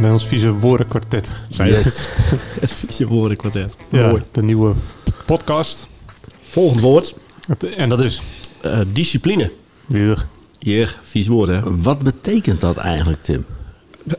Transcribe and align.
met 0.00 0.12
ons 0.12 0.26
vieze 0.26 0.52
woordenkwartet. 0.52 1.36
Zijn 1.48 1.68
Yes. 1.68 2.10
Het 2.60 2.72
vieze 2.72 3.06
woordenkwartet. 3.06 3.76
Ja, 3.90 4.08
Mooi. 4.08 4.22
de 4.32 4.42
nieuwe 4.42 4.72
podcast. 5.26 5.86
Volgend 6.48 6.80
woord. 6.80 7.14
En 7.76 7.88
dat 7.88 8.00
is 8.04 8.20
eh, 8.60 8.78
discipline. 8.92 9.50
weer. 9.86 10.26
Hier, 10.58 10.98
vies 11.02 11.26
woord 11.26 11.48
hè. 11.48 11.60
Wat 11.80 11.98
betekent 11.98 12.60
dat 12.60 12.76
eigenlijk, 12.76 13.22
Tim? 13.22 13.44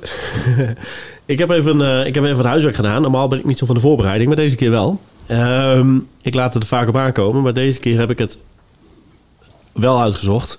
Ik 1.26 1.40
heb, 1.40 1.50
even, 1.50 1.82
eh, 1.82 2.06
ik 2.06 2.16
heb 2.16 2.24
even 2.24 2.38
het 2.38 2.46
huiswerk 2.46 2.76
gedaan. 2.76 3.02
Normaal 3.02 3.28
ben 3.28 3.40
ik 3.40 3.46
niet 3.46 3.58
zo 3.58 3.66
van 3.66 3.76
de 3.76 3.82
voorbereiding, 3.82 4.28
maar 4.28 4.38
deze 4.38 4.56
keer 4.56 4.72
wel. 4.72 5.02
Ehm, 5.26 5.98
ik 6.22 6.34
laat 6.34 6.54
het 6.54 6.64
er 6.64 6.70
vaak 6.70 6.88
op 6.88 6.96
aankomen, 6.98 7.42
maar 7.42 7.54
deze 7.54 7.80
keer 7.80 8.00
heb 8.00 8.10
ik 8.10 8.18
het 8.18 8.38
wel 9.74 10.02
uitgezocht. 10.02 10.58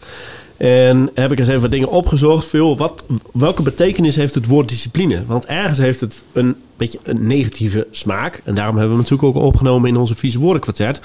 En 0.60 1.10
heb 1.14 1.32
ik 1.32 1.38
eens 1.38 1.48
even 1.48 1.60
wat 1.60 1.70
dingen 1.70 1.88
opgezocht. 1.88 2.46
Veel, 2.46 2.76
wat, 2.76 3.04
welke 3.32 3.62
betekenis 3.62 4.16
heeft 4.16 4.34
het 4.34 4.46
woord 4.46 4.68
discipline? 4.68 5.26
Want 5.26 5.46
ergens 5.46 5.78
heeft 5.78 6.00
het 6.00 6.22
een 6.32 6.56
beetje 6.76 6.98
een 7.02 7.26
negatieve 7.26 7.86
smaak. 7.90 8.42
En 8.44 8.54
daarom 8.54 8.76
hebben 8.76 8.96
we 8.96 9.02
het 9.02 9.10
natuurlijk 9.10 9.38
ook 9.38 9.44
opgenomen 9.44 9.88
in 9.88 9.96
onze 9.96 10.14
vieze 10.14 10.38
woordenkwartet. 10.38 11.00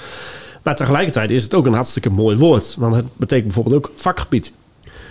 Maar 0.62 0.76
tegelijkertijd 0.76 1.30
is 1.30 1.42
het 1.42 1.54
ook 1.54 1.66
een 1.66 1.72
hartstikke 1.72 2.10
mooi 2.10 2.36
woord. 2.36 2.74
Want 2.78 2.94
het 2.94 3.04
betekent 3.16 3.46
bijvoorbeeld 3.46 3.76
ook 3.76 3.92
vakgebied. 3.96 4.52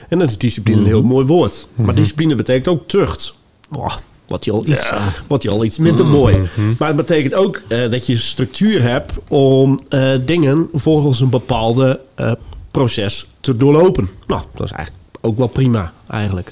En 0.09 0.17
dan 0.17 0.27
is 0.27 0.37
discipline 0.37 0.79
een 0.79 0.85
heel 0.85 1.03
mooi 1.03 1.25
woord. 1.25 1.67
Maar 1.75 1.95
discipline 1.95 2.35
betekent 2.35 2.67
ook 2.67 2.87
tucht. 2.87 3.35
Oh, 3.71 3.95
wat 4.27 4.45
je 4.45 4.51
al 4.51 4.67
iets, 4.67 4.91
wat 5.27 5.43
je 5.43 5.49
al 5.49 5.63
iets 5.63 5.77
minder 5.77 6.05
mooi. 6.05 6.39
Maar 6.77 6.87
het 6.87 6.97
betekent 6.97 7.33
ook 7.33 7.61
eh, 7.67 7.91
dat 7.91 8.05
je 8.05 8.17
structuur 8.17 8.81
hebt 8.81 9.13
om 9.27 9.79
eh, 9.89 10.11
dingen 10.25 10.69
volgens 10.73 11.21
een 11.21 11.29
bepaalde 11.29 11.99
eh, 12.15 12.31
proces 12.77 13.27
te 13.39 13.57
doorlopen. 13.57 14.09
Nou, 14.27 14.41
dat 14.53 14.65
is 14.65 14.71
eigenlijk 14.71 15.05
ook 15.21 15.37
wel 15.37 15.47
prima 15.47 15.93
eigenlijk. 16.09 16.51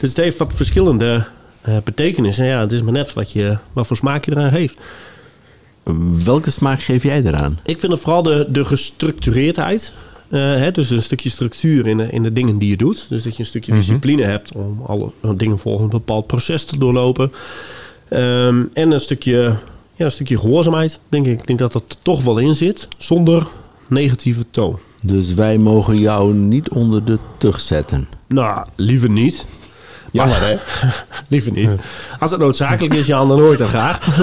Dus 0.00 0.08
het 0.08 0.18
heeft 0.18 0.38
wat 0.38 0.52
verschillende 0.54 1.26
eh, 1.60 1.76
betekenissen. 1.84 2.44
Ja, 2.44 2.60
het 2.60 2.72
is 2.72 2.82
maar 2.82 2.92
net 2.92 3.12
wat, 3.14 3.32
je, 3.32 3.56
wat 3.72 3.86
voor 3.86 3.96
smaak 3.96 4.24
je 4.24 4.30
eraan 4.30 4.50
geeft. 4.50 4.76
Welke 6.24 6.50
smaak 6.50 6.80
geef 6.82 7.02
jij 7.02 7.22
eraan? 7.24 7.58
Ik 7.64 7.80
vind 7.80 7.92
het 7.92 8.00
vooral 8.00 8.22
de, 8.22 8.46
de 8.50 8.64
gestructureerdheid. 8.64 9.92
eh, 10.28 10.40
hè, 10.40 10.70
dus 10.70 10.90
een 10.90 11.02
stukje 11.02 11.28
structuur 11.30 11.86
in 11.86 11.96
de, 11.96 12.08
in 12.10 12.22
de 12.22 12.32
dingen 12.32 12.58
die 12.58 12.70
je 12.70 12.76
doet. 12.76 13.06
Dus 13.08 13.22
dat 13.22 13.32
je 13.32 13.38
een 13.40 13.46
stukje 13.48 13.72
discipline 13.72 14.22
hebt 14.22 14.54
om 14.54 14.82
alle 14.86 15.10
dingen 15.36 15.58
volgens 15.58 15.84
een 15.84 15.98
bepaald 15.98 16.26
proces 16.26 16.64
te 16.64 16.78
doorlopen. 16.78 17.32
Ehm, 18.08 18.62
en 18.72 18.90
een 18.90 19.00
stukje, 19.00 19.56
ja, 19.94 20.04
een 20.04 20.10
stukje 20.10 20.38
gehoorzaamheid, 20.38 20.98
denk 21.08 21.26
ik. 21.26 21.40
Ik 21.40 21.46
denk 21.46 21.58
dat 21.58 21.72
dat 21.72 21.84
er 21.88 21.96
toch 22.02 22.22
wel 22.22 22.38
in 22.38 22.54
zit, 22.54 22.88
zonder 22.98 23.46
negatieve 23.86 24.44
toon. 24.50 24.78
Dus 25.00 25.34
wij 25.34 25.58
mogen 25.58 25.98
jou 25.98 26.34
niet 26.34 26.68
onder 26.68 27.04
de 27.04 27.18
tug 27.38 27.60
zetten. 27.60 28.08
Nou, 28.26 28.66
liever 28.76 29.10
niet. 29.10 29.44
Jammer, 30.10 30.40
hè? 30.40 30.56
Liever 31.28 31.52
niet. 31.52 31.76
Als 32.18 32.30
het 32.30 32.40
noodzakelijk 32.40 32.94
is, 32.94 33.06
Jan, 33.06 33.28
dan 33.28 33.40
hoort 33.40 33.58
dat 33.58 33.68
graag. 33.68 34.06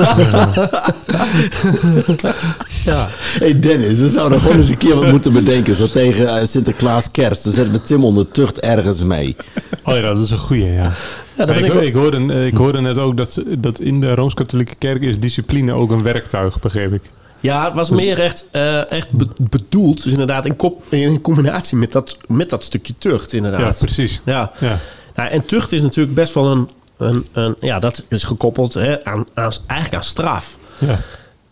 ja. 2.85 3.07
hey 3.39 3.59
Dennis, 3.59 3.97
we 3.97 4.09
zouden 4.09 4.41
gewoon 4.41 4.57
eens 4.57 4.69
een 4.69 4.77
keer 4.77 4.95
wat 4.95 5.11
moeten 5.11 5.33
bedenken. 5.33 5.75
Zo 5.75 5.87
tegen 5.87 6.39
eh, 6.39 6.45
Sinterklaas 6.45 7.11
kerst. 7.11 7.43
Dan 7.43 7.53
zetten 7.53 7.73
we 7.73 7.81
Tim 7.81 8.03
onder 8.03 8.31
tucht 8.31 8.59
ergens 8.59 9.03
mee. 9.03 9.35
Oh 9.83 9.95
ja, 9.95 10.01
dat 10.01 10.21
is 10.21 10.31
een 10.31 10.37
goeie, 10.37 10.71
ja. 10.71 10.91
Ja, 11.37 11.47
ik, 11.47 11.65
ik 11.65 11.81
ik, 11.81 11.93
hoorde, 11.93 12.33
eh, 12.33 12.45
ik 12.45 12.55
hoorde 12.55 12.81
net 12.81 12.97
ook 12.97 13.17
dat, 13.17 13.41
dat 13.57 13.79
in 13.79 14.01
de 14.01 14.15
Rooms-Katholieke 14.15 14.75
Kerk 14.75 15.01
is 15.01 15.19
discipline 15.19 15.73
ook 15.73 15.91
een 15.91 16.03
werktuig, 16.03 16.59
begreep 16.59 16.93
ik. 16.93 17.01
Ja, 17.45 17.65
het 17.65 17.73
was 17.73 17.89
meer 17.89 18.19
echt, 18.19 18.45
eh, 18.51 18.91
echt 18.91 19.11
be- 19.11 19.27
bedoeld. 19.37 20.03
Dus 20.03 20.11
inderdaad 20.11 20.45
in, 20.45 20.55
kop- 20.55 20.83
in 20.89 21.21
combinatie 21.21 21.77
met 21.77 21.91
dat, 21.91 22.17
met 22.27 22.49
dat 22.49 22.63
stukje 22.63 22.93
tucht, 22.97 23.31
Ja, 23.31 23.37
inderdaad. 23.37 23.77
precies. 23.79 24.21
Ja. 24.25 24.51
Ja. 24.59 24.79
Nou, 25.15 25.29
en 25.29 25.45
tucht 25.45 25.71
is 25.71 25.81
natuurlijk 25.81 26.15
best 26.15 26.33
wel 26.33 26.51
een... 26.51 26.69
een, 26.97 27.25
een 27.33 27.55
ja, 27.61 27.79
dat 27.79 28.03
is 28.07 28.23
gekoppeld 28.23 28.73
hè, 28.73 29.05
aan, 29.05 29.25
aan, 29.33 29.51
eigenlijk 29.67 30.01
aan 30.03 30.07
straf. 30.09 30.57
Ja. 30.77 30.99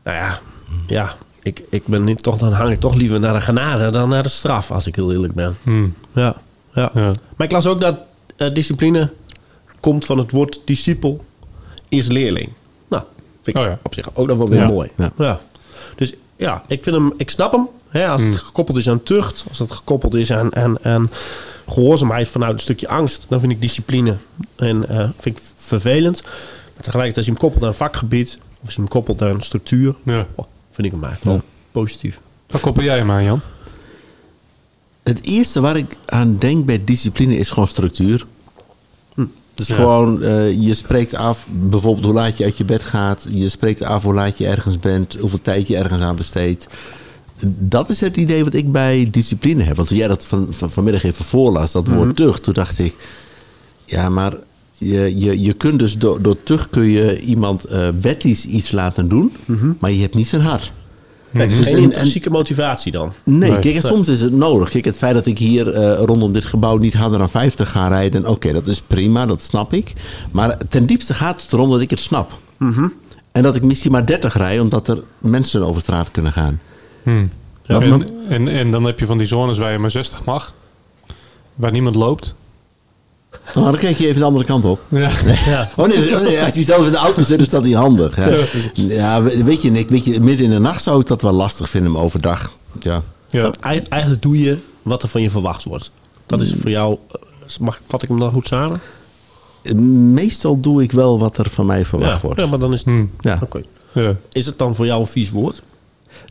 Nou 0.03 0.17
ja, 0.17 0.39
ja 0.87 1.15
ik, 1.43 1.63
ik 1.69 1.85
ben 1.87 2.03
niet, 2.03 2.23
toch, 2.23 2.37
dan 2.37 2.51
hang 2.53 2.71
ik 2.71 2.79
toch 2.79 2.95
liever 2.95 3.19
naar 3.19 3.33
de 3.33 3.41
genade 3.41 3.91
dan 3.91 4.09
naar 4.09 4.23
de 4.23 4.29
straf, 4.29 4.71
als 4.71 4.87
ik 4.87 4.95
heel 4.95 5.11
eerlijk 5.11 5.33
ben. 5.33 5.55
Hm. 5.63 5.85
Ja, 6.13 6.35
ja. 6.73 6.91
Ja. 6.93 7.11
Maar 7.35 7.47
ik 7.47 7.51
las 7.51 7.67
ook 7.67 7.81
dat 7.81 7.95
eh, 8.35 8.53
discipline 8.53 9.11
komt 9.79 10.05
van 10.05 10.17
het 10.17 10.31
woord 10.31 10.59
discipel 10.65 11.23
is 11.89 12.07
leerling. 12.07 12.49
Nou, 12.89 13.03
vind 13.41 13.57
ik 13.57 13.63
Oh 13.63 13.69
ja. 13.69 13.79
op 13.83 13.93
zich 13.93 14.09
ook 14.13 14.27
nog 14.27 14.37
wel 14.37 14.47
weer 14.47 14.59
Ja. 14.59 14.67
mooi. 14.67 14.89
Ja. 15.17 15.39
Dus 15.95 16.13
ja, 16.35 16.63
ik, 16.67 16.83
vind 16.83 16.95
hem, 16.95 17.13
ik 17.17 17.29
snap 17.29 17.51
hem. 17.51 17.67
Hè, 17.89 18.07
als 18.07 18.21
het 18.23 18.35
gekoppeld 18.35 18.77
is 18.77 18.89
aan 18.89 19.03
tucht, 19.03 19.45
als 19.49 19.59
het 19.59 19.71
gekoppeld 19.71 20.13
is 20.13 20.31
aan, 20.31 20.55
aan, 20.55 20.85
aan 20.85 21.09
gehoorzaamheid 21.67 22.27
vanuit 22.27 22.53
een 22.53 22.59
stukje 22.59 22.87
angst, 22.87 23.25
dan 23.29 23.39
vind 23.39 23.51
ik 23.51 23.61
discipline 23.61 24.15
en 24.55 24.89
eh, 24.89 25.09
vind 25.19 25.37
ik 25.37 25.43
vervelend. 25.55 26.21
Maar 26.23 26.83
tegelijkertijd 26.83 27.17
als 27.17 27.25
je 27.25 27.31
hem 27.31 27.41
koppelt 27.41 27.63
aan 27.63 27.69
een 27.69 27.75
vakgebied, 27.75 28.37
of 28.59 28.65
als 28.65 28.73
je 28.73 28.79
hem 28.79 28.89
koppelt 28.89 29.21
aan 29.21 29.41
structuur, 29.41 29.95
ja. 30.03 30.27
oh, 30.35 30.45
vind 30.71 30.87
ik 30.87 30.93
hem 30.93 31.03
eigenlijk 31.03 31.23
wel 31.23 31.49
positief. 31.71 32.19
Waar 32.47 32.61
koppel 32.61 32.83
jij 32.83 32.97
hem 32.97 33.11
aan, 33.11 33.23
Jan? 33.23 33.41
Het 35.03 35.23
eerste 35.23 35.61
waar 35.61 35.77
ik 35.77 35.97
aan 36.05 36.37
denk 36.37 36.65
bij 36.65 36.83
discipline 36.83 37.35
is 37.35 37.49
gewoon 37.49 37.67
structuur. 37.67 38.25
Het 39.55 39.61
is 39.61 39.67
Ja. 39.67 39.75
gewoon, 39.75 40.21
eh, 40.23 40.61
je 40.61 40.73
spreekt 40.73 41.15
af 41.15 41.45
bijvoorbeeld 41.49 42.05
hoe 42.05 42.13
laat 42.13 42.37
je 42.37 42.43
uit 42.43 42.57
je 42.57 42.65
bed 42.65 42.83
gaat. 42.83 43.27
Je 43.29 43.49
spreekt 43.49 43.81
af 43.83 44.03
hoe 44.03 44.13
laat 44.13 44.37
je 44.37 44.47
ergens 44.47 44.79
bent, 44.79 45.17
hoeveel 45.19 45.41
tijd 45.41 45.67
je 45.67 45.77
ergens 45.77 46.01
aan 46.01 46.15
besteedt. 46.15 46.67
Dat 47.45 47.89
is 47.89 48.01
het 48.01 48.17
idee 48.17 48.43
wat 48.43 48.53
ik 48.53 48.71
bij 48.71 49.07
discipline 49.11 49.63
heb. 49.63 49.75
Want 49.75 49.87
toen 49.87 49.97
jij 49.97 50.07
dat 50.07 50.25
van, 50.25 50.47
van, 50.49 50.71
vanmiddag 50.71 51.03
even 51.03 51.25
voorlas, 51.25 51.71
dat 51.71 51.87
woord 51.87 52.15
tucht, 52.15 52.43
toen 52.43 52.53
dacht 52.53 52.79
ik... 52.79 52.95
Ja, 53.85 54.09
maar 54.09 54.33
je, 54.77 55.19
je, 55.19 55.41
je 55.41 55.53
kunt 55.53 55.79
dus 55.79 55.97
door, 55.97 56.21
door 56.21 56.37
tucht 56.43 56.69
kun 56.69 56.83
je 56.85 57.19
iemand 57.21 57.65
wettisch 58.01 58.45
iets 58.45 58.71
laten 58.71 59.07
doen, 59.07 59.31
maar 59.79 59.91
je 59.91 60.01
hebt 60.01 60.15
niet 60.15 60.27
zijn 60.27 60.41
hart. 60.41 60.71
Nee, 61.33 61.47
dus 61.47 61.57
Dus 61.57 61.67
geen 61.67 61.75
en- 61.75 61.83
intrinsieke 61.83 62.29
motivatie 62.29 62.91
dan. 62.91 63.11
Nee, 63.23 63.49
Nee. 63.49 63.59
kijk, 63.59 63.75
en 63.75 63.81
soms 63.81 64.07
is 64.07 64.21
het 64.21 64.33
nodig. 64.33 64.69
Kijk, 64.69 64.85
het 64.85 64.97
feit 64.97 65.13
dat 65.13 65.25
ik 65.25 65.37
hier 65.37 65.73
eh, 65.73 66.03
rondom 66.05 66.31
dit 66.33 66.45
gebouw 66.45 66.77
niet 66.77 66.93
harder 66.93 67.17
dan 67.19 67.29
50 67.29 67.71
ga 67.71 67.87
rijden, 67.87 68.27
oké, 68.27 68.53
dat 68.53 68.67
is 68.67 68.81
prima, 68.81 69.25
dat 69.25 69.41
snap 69.41 69.73
ik. 69.73 69.93
Maar 70.31 70.57
ten 70.69 70.85
diepste 70.85 71.13
gaat 71.13 71.41
het 71.41 71.53
erom 71.53 71.69
dat 71.69 71.81
ik 71.81 71.89
het 71.89 71.99
snap. 71.99 72.39
En 73.31 73.43
dat 73.43 73.55
ik 73.55 73.63
misschien 73.63 73.91
maar 73.91 74.05
30 74.05 74.37
rij, 74.37 74.59
omdat 74.59 74.87
er 74.87 75.03
mensen 75.19 75.63
over 75.63 75.81
straat 75.81 76.11
kunnen 76.11 76.31
gaan. 76.31 76.59
Hm. 77.03 77.25
Ja, 77.63 77.79
En, 77.79 78.09
en, 78.29 78.47
en 78.47 78.71
dan 78.71 78.83
heb 78.83 78.99
je 78.99 79.05
van 79.05 79.17
die 79.17 79.27
zones 79.27 79.57
waar 79.57 79.71
je 79.71 79.77
maar 79.77 79.91
60 79.91 80.23
mag. 80.23 80.53
Waar 81.55 81.71
niemand 81.71 81.95
loopt. 81.95 82.35
Nou, 83.53 83.65
dan 83.71 83.79
kijk 83.79 83.97
je 83.97 84.07
even 84.07 84.19
de 84.19 84.25
andere 84.25 84.45
kant 84.45 84.65
op. 84.65 84.79
Ja. 84.87 85.09
Ja. 85.45 85.69
Oh 85.75 85.87
nee, 85.87 86.15
oh 86.15 86.21
nee, 86.21 86.41
als 86.43 86.53
je 86.53 86.63
zelf 86.63 86.85
in 86.85 86.91
de 86.91 86.97
auto 86.97 87.23
zit, 87.23 87.41
is 87.41 87.49
dat 87.49 87.63
niet 87.63 87.75
handig. 87.75 88.15
Hè? 88.15 88.45
Ja, 88.73 89.21
we- 89.21 89.43
weet 89.43 89.61
je, 89.61 89.71
Nick, 89.71 89.89
weet 89.89 90.05
je, 90.05 90.19
midden 90.19 90.45
in 90.45 90.51
de 90.51 90.59
nacht 90.59 90.83
zou 90.83 91.01
ik 91.01 91.07
dat 91.07 91.21
wel 91.21 91.31
lastig 91.31 91.69
vinden, 91.69 91.91
maar 91.91 92.01
overdag, 92.01 92.53
ja. 92.81 93.01
Ja. 93.29 93.51
Eigenlijk 93.89 94.21
doe 94.21 94.39
je 94.39 94.57
wat 94.81 95.03
er 95.03 95.09
van 95.09 95.21
je 95.21 95.29
verwacht 95.29 95.63
wordt. 95.63 95.91
Dat 96.25 96.41
is 96.41 96.53
voor 96.59 96.69
jou... 96.69 96.97
eh, 97.11 97.21
Mag, 97.59 97.81
vat 97.87 98.03
ik 98.03 98.09
hem 98.09 98.19
dan 98.19 98.31
goed 98.31 98.47
samen? 98.47 98.79
Meestal 100.13 100.59
doe 100.59 100.83
ik 100.83 100.91
wel 100.91 101.19
wat 101.19 101.37
er 101.37 101.49
van 101.49 101.65
mij 101.65 101.85
verwacht 101.85 102.11
ja. 102.13 102.19
wordt. 102.21 102.39
Ja, 102.39 102.45
maar 102.45 102.59
dan 102.59 102.73
is 102.73 102.79
het... 102.79 102.89
Hm. 102.93 103.05
Ja. 103.19 103.39
Oké. 103.41 103.61
Ja. 103.91 104.15
Is 104.31 104.45
het 104.45 104.57
dan 104.57 104.75
voor 104.75 104.85
jou 104.85 105.01
een 105.01 105.07
vies 105.07 105.31
woord? 105.31 105.61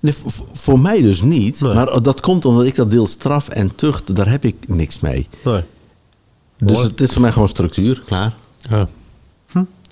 Nee, 0.01 0.15
voor 0.53 0.79
mij 0.81 1.03
dus 1.03 1.23
niet. 1.23 1.61
Nee. 1.61 1.75
Maar 1.75 2.03
dat 2.03 2.21
komt 2.21 2.45
omdat 2.45 2.67
ik 2.67 2.75
dat 2.75 2.91
deel 2.91 3.07
straf 3.07 3.49
en 3.49 3.75
tucht, 3.75 4.17
daar 4.17 4.31
heb 4.31 4.45
ik 4.45 4.55
niks 4.67 5.01
mee. 5.01 5.29
Nee. 5.45 5.63
Dus 6.65 6.73
Mooi. 6.77 6.89
het 6.89 7.01
is 7.01 7.13
voor 7.13 7.21
mij 7.23 7.33
gewoon 7.33 7.49
structuur, 7.49 8.03
klaar. 8.07 8.33
Ja. 8.71 8.89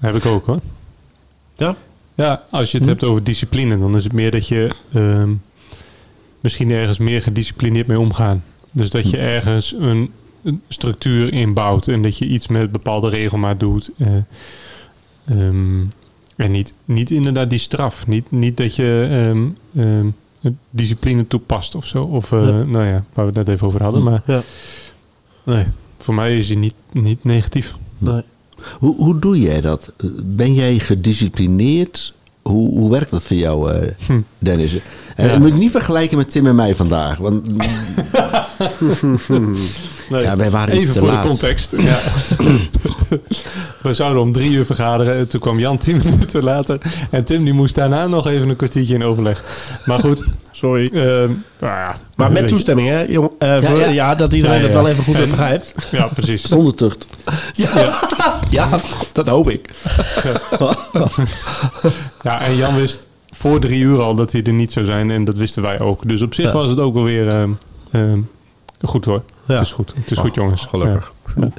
Heb 0.00 0.16
ik 0.16 0.26
ook 0.26 0.46
hoor. 0.46 0.60
Ja? 1.56 1.76
Ja, 2.14 2.42
als 2.50 2.70
je 2.72 2.78
het 2.78 2.86
hebt 2.86 3.04
over 3.04 3.24
discipline, 3.24 3.78
dan 3.78 3.96
is 3.96 4.04
het 4.04 4.12
meer 4.12 4.30
dat 4.30 4.48
je 4.48 4.70
ehm, 4.92 5.30
misschien 6.40 6.70
ergens 6.70 6.98
meer 6.98 7.22
gedisciplineerd 7.22 7.86
mee 7.86 7.98
omgaan. 7.98 8.44
Dus 8.72 8.90
dat 8.90 9.10
je 9.10 9.16
ergens 9.16 9.74
een, 9.78 10.10
een 10.42 10.62
structuur 10.68 11.32
inbouwt 11.32 11.88
en 11.88 12.02
dat 12.02 12.18
je 12.18 12.26
iets 12.26 12.48
met 12.48 12.72
bepaalde 12.72 13.08
regelmaat 13.08 13.60
doet. 13.60 13.90
eh, 13.98 14.08
ehm, 15.24 15.80
en 16.36 16.50
niet, 16.50 16.74
niet 16.84 17.10
inderdaad 17.10 17.50
die 17.50 17.58
straf. 17.58 18.06
Niet, 18.06 18.30
niet 18.30 18.56
dat 18.56 18.76
je 18.76 19.08
ehm, 19.10 19.48
ehm, 19.84 20.06
discipline 20.70 21.26
toepast 21.26 21.74
of 21.74 21.86
zo. 21.86 22.04
Of 22.04 22.32
eh, 22.32 22.38
Ja. 22.48 22.50
nou 22.62 22.84
ja, 22.84 23.04
waar 23.12 23.24
we 23.26 23.38
het 23.38 23.46
net 23.46 23.48
even 23.48 23.66
over 23.66 23.82
hadden. 23.82 24.02
Maar 24.02 24.22
Ja. 24.26 24.42
nee, 25.42 25.64
voor 26.02 26.14
mij 26.14 26.38
is 26.38 26.46
hij 26.48 26.56
niet, 26.56 26.74
niet 26.92 27.24
negatief. 27.24 27.74
Nee. 27.98 28.22
Hoe, 28.78 28.96
hoe 28.96 29.18
doe 29.18 29.38
jij 29.40 29.60
dat? 29.60 29.92
Ben 30.22 30.54
jij 30.54 30.78
gedisciplineerd? 30.78 32.12
Hoe, 32.42 32.78
hoe 32.78 32.90
werkt 32.90 33.10
dat 33.10 33.22
voor 33.22 33.36
jou, 33.36 33.72
eh, 33.72 33.88
Hm. 34.06 34.20
Dennis? 34.38 34.74
Eh, 35.16 35.26
Ja. 35.32 35.38
Moet 35.38 35.48
ik 35.48 35.54
niet 35.54 35.70
vergelijken 35.70 36.16
met 36.16 36.30
Tim 36.30 36.46
en 36.46 36.54
mij 36.54 36.74
vandaag. 36.74 37.18
Want 37.18 37.48
Nee. 40.10 40.22
Ja, 40.22 40.36
wij 40.36 40.50
waren 40.50 40.74
Even 40.74 40.92
te 40.92 40.98
voor 40.98 41.10
de 41.10 41.20
context. 41.20 41.74
Ja. 41.78 41.98
we 43.82 43.94
zouden 43.94 44.22
om 44.22 44.32
drie 44.32 44.50
uur 44.50 44.66
vergaderen. 44.66 45.14
En 45.16 45.28
Toen 45.28 45.40
kwam 45.40 45.58
Jan 45.58 45.78
tien 45.78 46.00
minuten 46.04 46.44
later. 46.44 46.78
En 47.10 47.24
Tim 47.24 47.44
die 47.44 47.52
moest 47.52 47.74
daarna 47.74 48.06
nog 48.06 48.26
even 48.28 48.48
een 48.48 48.56
kwartiertje 48.56 48.94
in 48.94 49.04
overleg. 49.04 49.44
Maar 49.84 49.98
goed. 49.98 50.22
Sorry. 50.52 50.84
ehm, 50.94 51.28
nou 51.58 51.74
ja, 51.74 51.96
Maar 52.16 52.32
met 52.32 52.48
toestemming, 52.48 52.88
hè? 52.88 53.02
Jong, 53.02 53.30
eh, 53.38 53.58
voor- 53.62 53.78
ja, 53.78 53.88
ja. 53.88 54.14
dat 54.14 54.32
iedereen 54.32 54.56
Ja, 54.56 54.60
ja. 54.62 54.66
het 54.66 54.76
wel 54.82 54.88
even 54.88 55.04
goed 55.04 55.14
En- 55.14 55.30
begrijpt. 55.30 55.74
Ja, 55.90 56.06
precies. 56.06 56.42
Zonder 56.42 56.74
tucht. 56.74 57.06
Ja, 57.52 57.68
ja 58.50 58.68
dat 59.12 59.28
hoop 59.28 59.50
ik. 59.50 59.70
Ja, 62.22 62.40
en 62.40 62.56
Jan 62.56 62.76
wist 62.76 63.06
voor 63.36 63.60
drie 63.60 63.82
uur 63.82 64.00
al 64.00 64.14
dat 64.14 64.32
hij 64.32 64.42
er 64.42 64.52
niet 64.52 64.72
zou 64.72 64.84
zijn. 64.84 65.10
En 65.10 65.24
dat 65.24 65.36
wisten 65.36 65.62
wij 65.62 65.80
ook. 65.80 66.08
Dus 66.08 66.22
op 66.22 66.34
zich 66.34 66.44
Ja. 66.44 66.52
was 66.52 66.68
het 66.68 66.78
ook 66.80 66.94
wel 66.94 67.02
weer 67.04 67.28
ehm, 67.28 67.50
ehm, 67.90 68.18
goed 68.88 69.04
hoor. 69.04 69.22
Ja. 69.46 69.54
Het 69.54 69.62
is 69.66 69.72
goed. 69.72 69.92
Het 69.96 70.10
is 70.10 70.18
goed, 70.18 70.30
Oh, 70.30 70.34
jongens. 70.36 70.62
gelukkig. 70.64 71.12
Ja. 71.36 71.50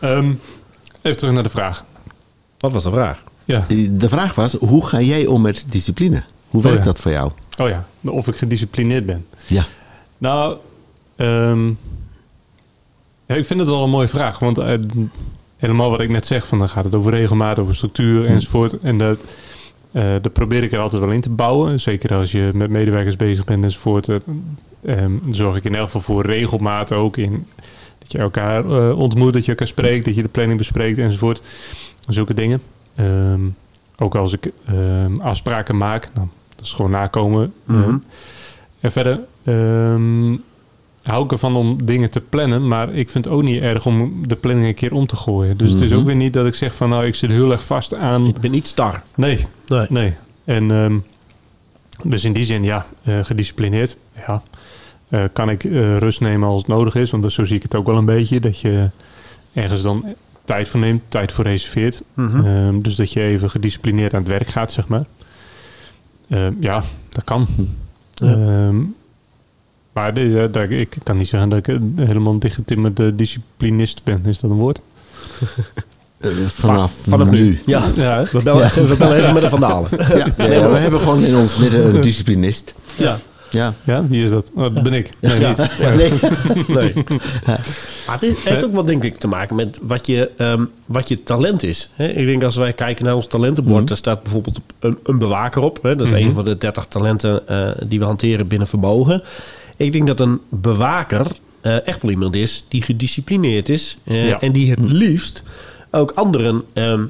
Ehm, 0.00 0.32
even 1.02 1.16
terug 1.18 1.34
naar 1.34 1.42
de 1.42 1.48
vraag. 1.48 1.84
Wat 2.58 2.72
was 2.72 2.84
de 2.84 2.90
vraag? 2.90 3.22
Ja. 3.44 3.64
De 3.90 4.08
vraag 4.08 4.34
was, 4.34 4.52
hoe 4.54 4.86
ga 4.86 5.00
jij 5.00 5.26
om 5.26 5.42
met 5.42 5.64
discipline? 5.68 6.22
Hoe 6.48 6.60
Oh, 6.60 6.66
werkt 6.66 6.78
ja. 6.78 6.84
dat 6.84 6.98
voor 6.98 7.10
jou? 7.10 7.30
Oh 7.60 7.68
ja, 7.68 7.86
of 8.04 8.28
ik 8.28 8.36
gedisciplineerd 8.36 9.06
ben. 9.06 9.26
Ja. 9.46 9.64
Nou, 10.18 10.56
ehm, 11.16 11.66
ja, 13.26 13.34
ik 13.34 13.46
vind 13.46 13.60
het 13.60 13.68
wel 13.68 13.84
een 13.84 13.90
mooie 13.90 14.08
vraag. 14.08 14.38
Want 14.38 14.58
eh, 14.58 14.78
helemaal 15.56 15.90
wat 15.90 16.00
ik 16.00 16.08
net 16.08 16.26
zeg, 16.26 16.46
van 16.46 16.58
dan 16.58 16.68
gaat 16.68 16.84
het 16.84 16.94
over 16.94 17.12
regelmaat, 17.12 17.58
over 17.58 17.74
structuur 17.74 18.26
enzovoort. 18.26 18.78
En 18.78 18.98
dat, 18.98 19.18
eh, 19.92 20.04
dat 20.22 20.32
probeer 20.32 20.62
ik 20.62 20.72
er 20.72 20.78
altijd 20.78 21.02
wel 21.02 21.10
in 21.10 21.20
te 21.20 21.30
bouwen. 21.30 21.80
Zeker 21.80 22.14
als 22.14 22.32
je 22.32 22.50
met 22.54 22.70
medewerkers 22.70 23.16
bezig 23.16 23.44
bent 23.44 23.64
enzovoort. 23.64 24.08
eh, 24.08 24.16
ehm, 24.84 25.12
zorg 25.30 25.56
ik 25.56 25.64
in 25.64 25.74
elk 25.74 25.84
geval 25.84 26.00
voor 26.00 26.26
regelmaat 26.26 26.92
ook 26.92 27.16
in 27.16 27.46
dat 27.98 28.12
je 28.12 28.18
elkaar 28.18 28.64
eh, 28.64 28.98
ontmoet, 28.98 29.32
dat 29.32 29.44
je 29.44 29.50
elkaar 29.50 29.66
spreekt, 29.66 30.04
dat 30.04 30.14
je 30.14 30.22
de 30.22 30.28
planning 30.28 30.58
bespreekt 30.58 30.98
enzovoort. 30.98 31.42
Zulke 32.08 32.34
dingen. 32.34 32.60
Ehm, 32.94 33.40
ook 33.98 34.14
als 34.14 34.32
ik 34.32 34.50
ehm, 34.66 35.20
afspraken 35.20 35.76
maak, 35.76 36.10
nou, 36.14 36.26
dat 36.56 36.64
is 36.64 36.72
gewoon 36.72 36.90
nakomen. 36.90 37.52
Mhm. 37.64 37.96
En 38.80 38.92
verder 38.92 39.20
ehm, 39.44 40.36
hou 41.02 41.24
ik 41.24 41.32
ervan 41.32 41.56
om 41.56 41.84
dingen 41.86 42.10
te 42.10 42.20
plannen, 42.20 42.68
maar 42.68 42.94
ik 42.94 43.08
vind 43.10 43.24
het 43.24 43.34
ook 43.34 43.42
niet 43.42 43.62
erg 43.62 43.86
om 43.86 44.26
de 44.28 44.36
planning 44.36 44.66
een 44.66 44.74
keer 44.74 44.92
om 44.94 45.06
te 45.06 45.16
gooien. 45.16 45.56
Dus 45.56 45.70
het 45.70 45.80
is 45.80 45.90
Mhm. 45.90 45.98
ook 45.98 46.06
weer 46.06 46.16
niet 46.16 46.32
dat 46.32 46.46
ik 46.46 46.54
zeg 46.54 46.74
van 46.74 46.88
nou, 46.88 47.06
ik 47.06 47.14
zit 47.14 47.30
heel 47.30 47.52
erg 47.52 47.64
vast 47.64 47.94
aan. 47.94 48.26
Ik 48.26 48.40
ben 48.40 48.50
niet 48.50 48.66
star. 48.66 49.02
Nee, 49.14 49.46
Nee. 49.66 49.86
nee. 49.88 50.14
En 50.44 50.70
ehm, 50.70 50.96
dus 52.02 52.24
in 52.24 52.32
die 52.32 52.44
zin, 52.44 52.64
ja, 52.64 52.86
eh, 53.04 53.18
gedisciplineerd. 53.24 53.96
Ja. 54.26 54.42
Eh, 55.08 55.24
kan 55.32 55.50
ik 55.50 55.64
eh, 55.64 55.96
rust 55.96 56.20
nemen 56.20 56.48
als 56.48 56.60
het 56.60 56.70
nodig 56.70 56.94
is, 56.94 57.10
want 57.10 57.22
dat, 57.22 57.32
zo 57.32 57.44
zie 57.44 57.56
ik 57.56 57.62
het 57.62 57.74
ook 57.74 57.86
wel 57.86 57.96
een 57.96 58.04
beetje. 58.04 58.40
Dat 58.40 58.60
je 58.60 58.88
ergens 59.52 59.82
dan 59.82 60.04
tijd 60.44 60.68
voor 60.68 60.80
neemt, 60.80 61.02
tijd 61.08 61.32
voor 61.32 61.44
reserveert. 61.44 62.02
Mhm. 62.14 62.44
Ehm, 62.44 62.80
dus 62.80 62.94
dat 62.96 63.12
je 63.12 63.20
even 63.22 63.50
gedisciplineerd 63.50 64.14
aan 64.14 64.20
het 64.20 64.28
werk 64.28 64.48
gaat, 64.48 64.72
zeg 64.72 64.86
maar. 64.88 65.04
Ehm, 66.28 66.52
ja, 66.60 66.82
dat 67.08 67.24
kan. 67.24 67.46
Ja. 68.12 68.32
Ehm, 68.32 68.76
maar 69.92 70.14
de, 70.14 70.48
daar- 70.52 70.70
ik 70.70 70.96
kan 71.02 71.16
niet 71.16 71.28
zeggen 71.28 71.48
dat 71.48 71.58
ik 71.58 71.66
een 71.66 71.94
helemaal 71.96 72.32
een 72.32 72.38
dichtgetimmerde 72.38 73.14
disciplinist 73.16 74.04
ben. 74.04 74.20
Is 74.26 74.38
dat 74.40 74.50
een 74.50 74.56
woord? 74.56 74.80
Eh, 76.18 76.30
vanaf, 76.46 77.30
nu. 77.30 77.58
Ja. 77.66 77.84
Ja, 77.94 78.24
We 78.32 78.42
bellen, 78.42 78.70
Ja. 78.74 78.86
we 78.86 78.96
bellen 78.96 79.16
even 79.16 79.34
met 79.34 79.42
de 79.42 79.48
vandalen. 79.48 79.88
Ja, 79.98 80.06
ja, 80.38 80.44
ja, 80.52 80.70
we 80.70 80.78
hebben 80.78 81.00
gewoon 81.00 81.22
in 81.24 81.36
ons 81.36 81.56
midden 81.56 81.94
een 81.94 82.00
disciplinist. 82.00 82.74
Ja. 82.96 83.18
Ja. 83.50 83.74
ja 83.84 84.06
wie 84.06 84.24
is 84.24 84.30
dat? 84.30 84.50
Oh, 84.54 84.60
dat 84.74 84.82
ben 84.82 84.92
ik. 84.92 85.10
Nee, 85.20 85.40
Ja. 85.40 85.48
niet. 85.48 85.56
Ja, 85.78 85.94
nee. 85.94 86.10
Nee. 86.68 86.92
Maar 88.06 88.14
het 88.20 88.22
is, 88.22 88.34
heeft 88.44 88.64
ook 88.64 88.72
wel 88.72 88.82
denk 88.82 89.04
ik 89.04 89.16
te 89.18 89.28
maken 89.28 89.56
met 89.56 89.78
wat 89.82 90.06
je, 90.06 90.30
ehm, 90.36 90.64
wat 90.86 91.08
je 91.08 91.22
talent 91.22 91.62
is. 91.62 91.90
Hè? 91.92 92.08
Ik 92.08 92.26
denk 92.26 92.42
als 92.44 92.56
wij 92.56 92.72
kijken 92.72 93.04
naar 93.04 93.14
ons 93.14 93.26
talentenbord, 93.26 93.76
Mhm. 93.78 93.86
daar 93.86 93.96
staat 93.96 94.22
bijvoorbeeld 94.22 94.60
een, 94.78 94.98
een 95.04 95.18
bewaker 95.18 95.62
op. 95.62 95.78
Hè? 95.82 95.96
Dat 95.96 96.06
is 96.06 96.12
Mhm. 96.12 96.22
een 96.22 96.32
van 96.32 96.44
de 96.44 96.58
30 96.58 96.84
talenten 96.86 97.48
eh, 97.48 97.68
die 97.86 97.98
we 97.98 98.04
hanteren 98.04 98.46
binnen 98.48 98.68
vermogen. 98.68 99.22
Ik 99.76 99.92
denk 99.92 100.06
dat 100.06 100.20
een 100.20 100.40
bewaker 100.48 101.26
eh, 101.60 101.86
echt 101.86 102.02
wel 102.02 102.10
iemand 102.10 102.34
is 102.36 102.64
die 102.68 102.82
gedisciplineerd 102.82 103.68
is 103.68 103.98
eh, 104.04 104.28
Ja. 104.28 104.40
en 104.40 104.52
die 104.52 104.70
het 104.70 104.78
liefst 104.82 105.42
ook 105.90 106.10
anderen 106.10 106.62
ehm, 106.72 107.04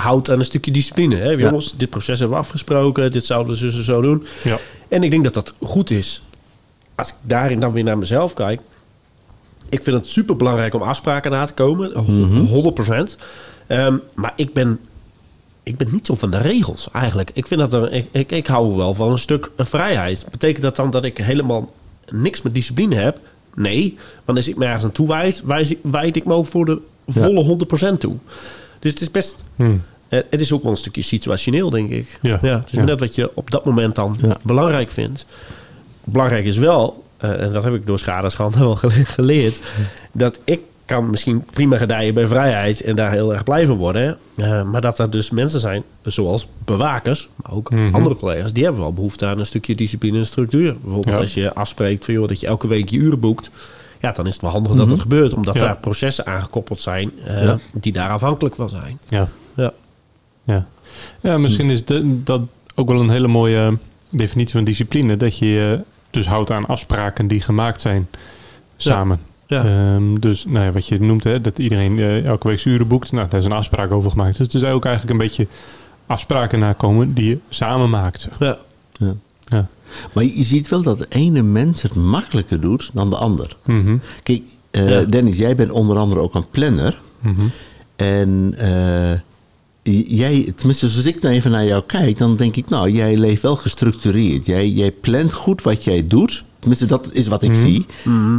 houdt 0.00 0.30
aan 0.30 0.38
een 0.38 0.44
stukje 0.44 0.70
discipline. 0.70 1.16
Hè? 1.16 1.30
Jongens, 1.30 1.74
dit 1.76 1.90
proces 1.90 2.18
hebben 2.18 2.36
we 2.36 2.42
afgesproken, 2.42 3.12
dit 3.12 3.24
zouden 3.24 3.60
we 3.60 3.82
zo, 3.82 4.00
doen. 4.00 4.26
Ja. 4.44 4.58
En 4.88 5.02
ik 5.02 5.10
denk 5.10 5.24
dat 5.24 5.34
dat 5.34 5.54
goed 5.62 5.90
is. 5.90 6.22
Als 6.94 7.08
ik 7.08 7.14
daarin 7.22 7.60
dan 7.60 7.72
weer 7.72 7.84
naar 7.84 7.98
mezelf 7.98 8.34
kijk. 8.34 8.60
Ik 9.68 9.82
vind 9.82 9.96
het 9.96 10.06
super 10.06 10.36
belangrijk 10.36 10.74
om 10.74 10.82
afspraken 10.82 11.30
na 11.30 11.44
te 11.44 11.54
komen. 11.54 11.92
Mhm. 12.06 12.44
100%. 12.44 13.16
Ehm, 13.66 13.96
maar 14.14 14.32
ik 14.36 14.52
ben, 14.52 14.80
ik 15.62 15.76
ben 15.76 15.88
niet 15.90 16.06
zo 16.06 16.14
van 16.14 16.30
de 16.30 16.38
regels 16.38 16.88
eigenlijk. 16.92 17.30
Ik, 17.34 17.46
vind 17.46 17.60
dat 17.60 17.72
er, 17.72 17.92
ik, 17.92 18.08
ik, 18.12 18.32
ik 18.32 18.46
hou 18.46 18.76
wel 18.76 18.94
van 18.94 19.10
een 19.12 19.18
stuk 19.18 19.50
vrijheid. 19.56 20.26
Betekent 20.30 20.62
dat 20.62 20.76
dan 20.76 20.90
dat 20.90 21.04
ik 21.04 21.18
helemaal 21.18 21.72
niks 22.10 22.42
met 22.42 22.54
discipline 22.54 22.94
heb? 22.94 23.18
Nee. 23.54 23.98
Want 24.24 24.38
als 24.38 24.48
ik 24.48 24.56
me 24.56 24.64
ergens 24.64 24.84
aan 24.84 24.92
toewijd, 24.92 25.42
wijs- 25.44 25.74
wijd 25.82 26.16
ik 26.16 26.24
me 26.24 26.32
ook 26.32 26.46
voor 26.46 26.64
de 26.64 26.78
volle 27.06 27.44
100% 27.44 28.00
toe. 28.00 28.16
Dus 28.84 28.92
het 28.92 29.00
is 29.02 29.10
best 29.10 29.36
Hm. 29.56 29.70
eh, 30.08 30.20
het 30.30 30.40
is 30.40 30.52
ook 30.52 30.62
wel 30.62 30.70
een 30.70 30.76
stukje 30.76 31.02
situationeel, 31.02 31.70
denk 31.70 31.90
ik. 31.90 32.18
Ja. 32.22 32.38
het 32.42 32.66
is 32.66 32.72
Ja. 32.76 32.84
net 32.84 33.00
wat 33.00 33.14
je 33.14 33.30
op 33.34 33.50
dat 33.50 33.64
moment 33.64 33.94
dan 33.94 34.16
Ja. 34.22 34.36
belangrijk 34.42 34.90
vindt. 34.90 35.26
Belangrijk 36.04 36.44
is 36.44 36.56
wel, 36.58 37.04
eh, 37.16 37.42
en 37.42 37.52
dat 37.52 37.64
heb 37.64 37.74
ik 37.74 37.86
door 37.86 37.98
schadeschande 37.98 38.58
wel 38.68 38.76
gele- 38.76 39.04
geleerd, 39.04 39.60
dat 40.12 40.38
ik 40.44 40.60
kan 40.84 41.10
misschien 41.10 41.44
prima 41.52 41.76
gedijen 41.76 42.14
bij 42.14 42.26
vrijheid 42.26 42.80
en 42.80 42.96
daar 42.96 43.12
heel 43.12 43.32
erg 43.32 43.44
blij 43.44 43.66
van 43.66 43.76
worden. 43.76 44.18
eh, 44.36 44.62
maar 44.62 44.80
dat 44.80 44.98
er 44.98 45.10
dus 45.10 45.30
mensen 45.30 45.60
zijn, 45.60 45.82
zoals 46.02 46.46
bewakers, 46.64 47.28
maar 47.36 47.52
ook 47.52 47.70
Mhm. 47.70 47.94
andere 47.94 48.16
collega's, 48.16 48.52
die 48.52 48.64
hebben 48.64 48.82
wel 48.82 48.92
behoefte 48.92 49.26
aan 49.26 49.38
een 49.38 49.46
stukje 49.46 49.74
discipline 49.74 50.18
en 50.18 50.26
structuur. 50.26 50.76
Bijvoorbeeld 50.82 51.14
Ja. 51.14 51.20
als 51.20 51.34
je 51.34 51.54
afspreekt 51.54 52.04
van, 52.04 52.14
joh, 52.14 52.28
dat 52.28 52.40
je 52.40 52.46
elke 52.46 52.66
week 52.66 52.88
je 52.88 52.96
uren 52.96 53.20
boekt. 53.20 53.50
Ja, 54.04 54.12
dan 54.12 54.26
is 54.26 54.32
het 54.32 54.42
wel 54.42 54.50
handig 54.50 54.72
dat 54.74 54.88
het 54.90 55.00
gebeurt, 55.00 55.32
omdat 55.32 55.54
Ja. 55.54 55.60
daar 55.60 55.76
processen 55.76 56.26
aangekoppeld 56.26 56.80
zijn 56.80 57.10
eh, 57.26 57.42
Ja. 57.42 57.58
die 57.72 57.92
daar 57.92 58.10
afhankelijk 58.10 58.54
van 58.54 58.68
zijn. 58.68 58.98
Ja. 59.06 59.28
Ja. 59.54 59.72
Ja, 60.44 60.66
ja 61.20 61.38
misschien 61.38 61.70
is 61.70 61.84
de, 61.84 62.22
dat 62.24 62.46
ook 62.74 62.88
wel 62.90 63.00
een 63.00 63.10
hele 63.10 63.28
mooie 63.28 63.78
definitie 64.08 64.54
van 64.54 64.64
discipline. 64.64 65.16
Dat 65.16 65.38
je 65.38 65.46
je 65.46 65.80
dus 66.10 66.26
houdt 66.26 66.50
aan 66.50 66.66
afspraken 66.66 67.26
die 67.26 67.40
gemaakt 67.40 67.80
zijn 67.80 68.08
samen. 68.76 69.20
Ja. 69.46 69.64
Ehm, 69.64 70.14
dus 70.20 70.44
nou 70.44 70.64
ja, 70.64 70.72
wat 70.72 70.88
je 70.88 71.00
noemt, 71.00 71.24
hè, 71.24 71.40
dat 71.40 71.58
iedereen 71.58 71.98
eh, 71.98 72.24
elke 72.26 72.48
week 72.48 72.64
uren 72.64 72.88
boekt. 72.88 73.12
Nou, 73.12 73.28
daar 73.28 73.40
is 73.40 73.46
een 73.46 73.52
afspraak 73.52 73.90
over 73.90 74.10
gemaakt. 74.10 74.36
Dus 74.36 74.46
het 74.52 74.62
is 74.62 74.64
ook 74.68 74.84
eigenlijk 74.84 75.14
een 75.20 75.26
beetje 75.26 75.46
afspraken 76.06 76.58
nakomen 76.58 77.14
die 77.14 77.28
je 77.28 77.38
samen 77.48 77.90
maakt. 77.90 78.28
Ja. 78.38 78.56
Ja. 78.92 79.14
Ja. 79.44 79.66
Maar 80.12 80.24
je 80.24 80.44
ziet 80.44 80.68
wel 80.68 80.82
dat 80.82 80.98
de 80.98 81.06
ene 81.08 81.42
mens 81.42 81.82
het 81.82 81.94
makkelijker 81.94 82.60
doet 82.60 82.90
dan 82.92 83.10
de 83.10 83.16
ander. 83.16 83.56
Mhm, 83.64 83.96
Kijk, 84.22 84.42
eh, 84.70 84.88
Ja. 84.88 85.02
Dennis, 85.02 85.36
jij 85.36 85.56
bent 85.56 85.70
onder 85.70 85.96
andere 85.96 86.20
ook 86.20 86.34
een 86.34 86.50
planner. 86.50 87.00
mhm. 87.20 87.42
En 87.96 88.54
eh, 88.58 89.18
jij, 90.06 90.52
tenminste, 90.56 90.86
als 90.86 91.04
ik 91.04 91.20
nou 91.22 91.34
even 91.34 91.50
naar 91.50 91.66
jou 91.66 91.82
kijk, 91.86 92.18
dan 92.18 92.36
denk 92.36 92.56
ik, 92.56 92.68
nou, 92.68 92.90
jij 92.90 93.16
leeft 93.16 93.42
wel 93.42 93.56
gestructureerd. 93.56 94.46
Jij, 94.46 94.68
jij 94.68 94.90
plant 94.92 95.32
goed 95.32 95.62
wat 95.62 95.84
jij 95.84 96.06
doet. 96.06 96.44
Tenminste, 96.64 96.86
dat 96.86 97.08
is 97.12 97.26
wat 97.28 97.42
ik 97.42 97.50
Mhm. 97.50 97.58
zie. 97.60 97.86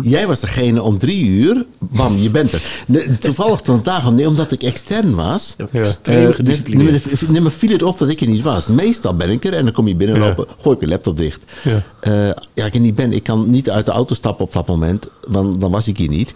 Jij 0.01 0.27
was 0.27 0.39
degene 0.39 0.81
om 0.81 0.97
drie 0.97 1.25
uur, 1.25 1.65
bam, 1.79 2.17
je 2.17 2.29
bent 2.29 2.51
er. 2.51 2.83
Nee, 2.87 3.17
toevallig 3.17 3.61
vandaag, 3.63 4.03
van, 4.03 4.15
nee, 4.15 4.27
omdat 4.27 4.51
ik 4.51 4.63
extern 4.63 5.15
was. 5.15 5.55
Ja. 5.71 5.79
Extreem 5.79 6.19
Eh, 6.19 6.25
dus- 6.27 6.35
gedisciplineerd. 6.35 7.29
nee, 7.29 7.41
maar 7.41 7.51
viel 7.51 7.71
het 7.71 7.83
op 7.83 7.97
dat 7.97 8.09
ik 8.09 8.21
er 8.21 8.27
niet 8.27 8.41
was. 8.41 8.67
Meestal 8.67 9.15
ben 9.15 9.29
ik 9.29 9.45
er 9.45 9.53
en 9.53 9.63
dan 9.65 9.73
kom 9.73 9.87
je 9.87 9.95
binnenlopen, 9.95 10.45
gooi 10.61 10.75
ik 10.75 10.81
je 10.81 10.87
laptop 10.87 11.17
dicht. 11.17 11.43
Ja. 11.63 11.83
Eh, 11.99 12.27
ja, 12.53 12.65
ik 12.65 12.73
er 12.73 12.79
niet 12.79 12.95
ben. 12.95 13.13
Ik 13.13 13.23
kan 13.23 13.49
niet 13.49 13.69
uit 13.69 13.85
de 13.85 13.91
auto 13.91 14.15
stappen 14.15 14.45
op 14.45 14.53
dat 14.53 14.67
moment, 14.67 15.07
want 15.27 15.61
dan 15.61 15.71
was 15.71 15.87
ik 15.87 15.97
hier 15.97 16.09
niet. 16.09 16.33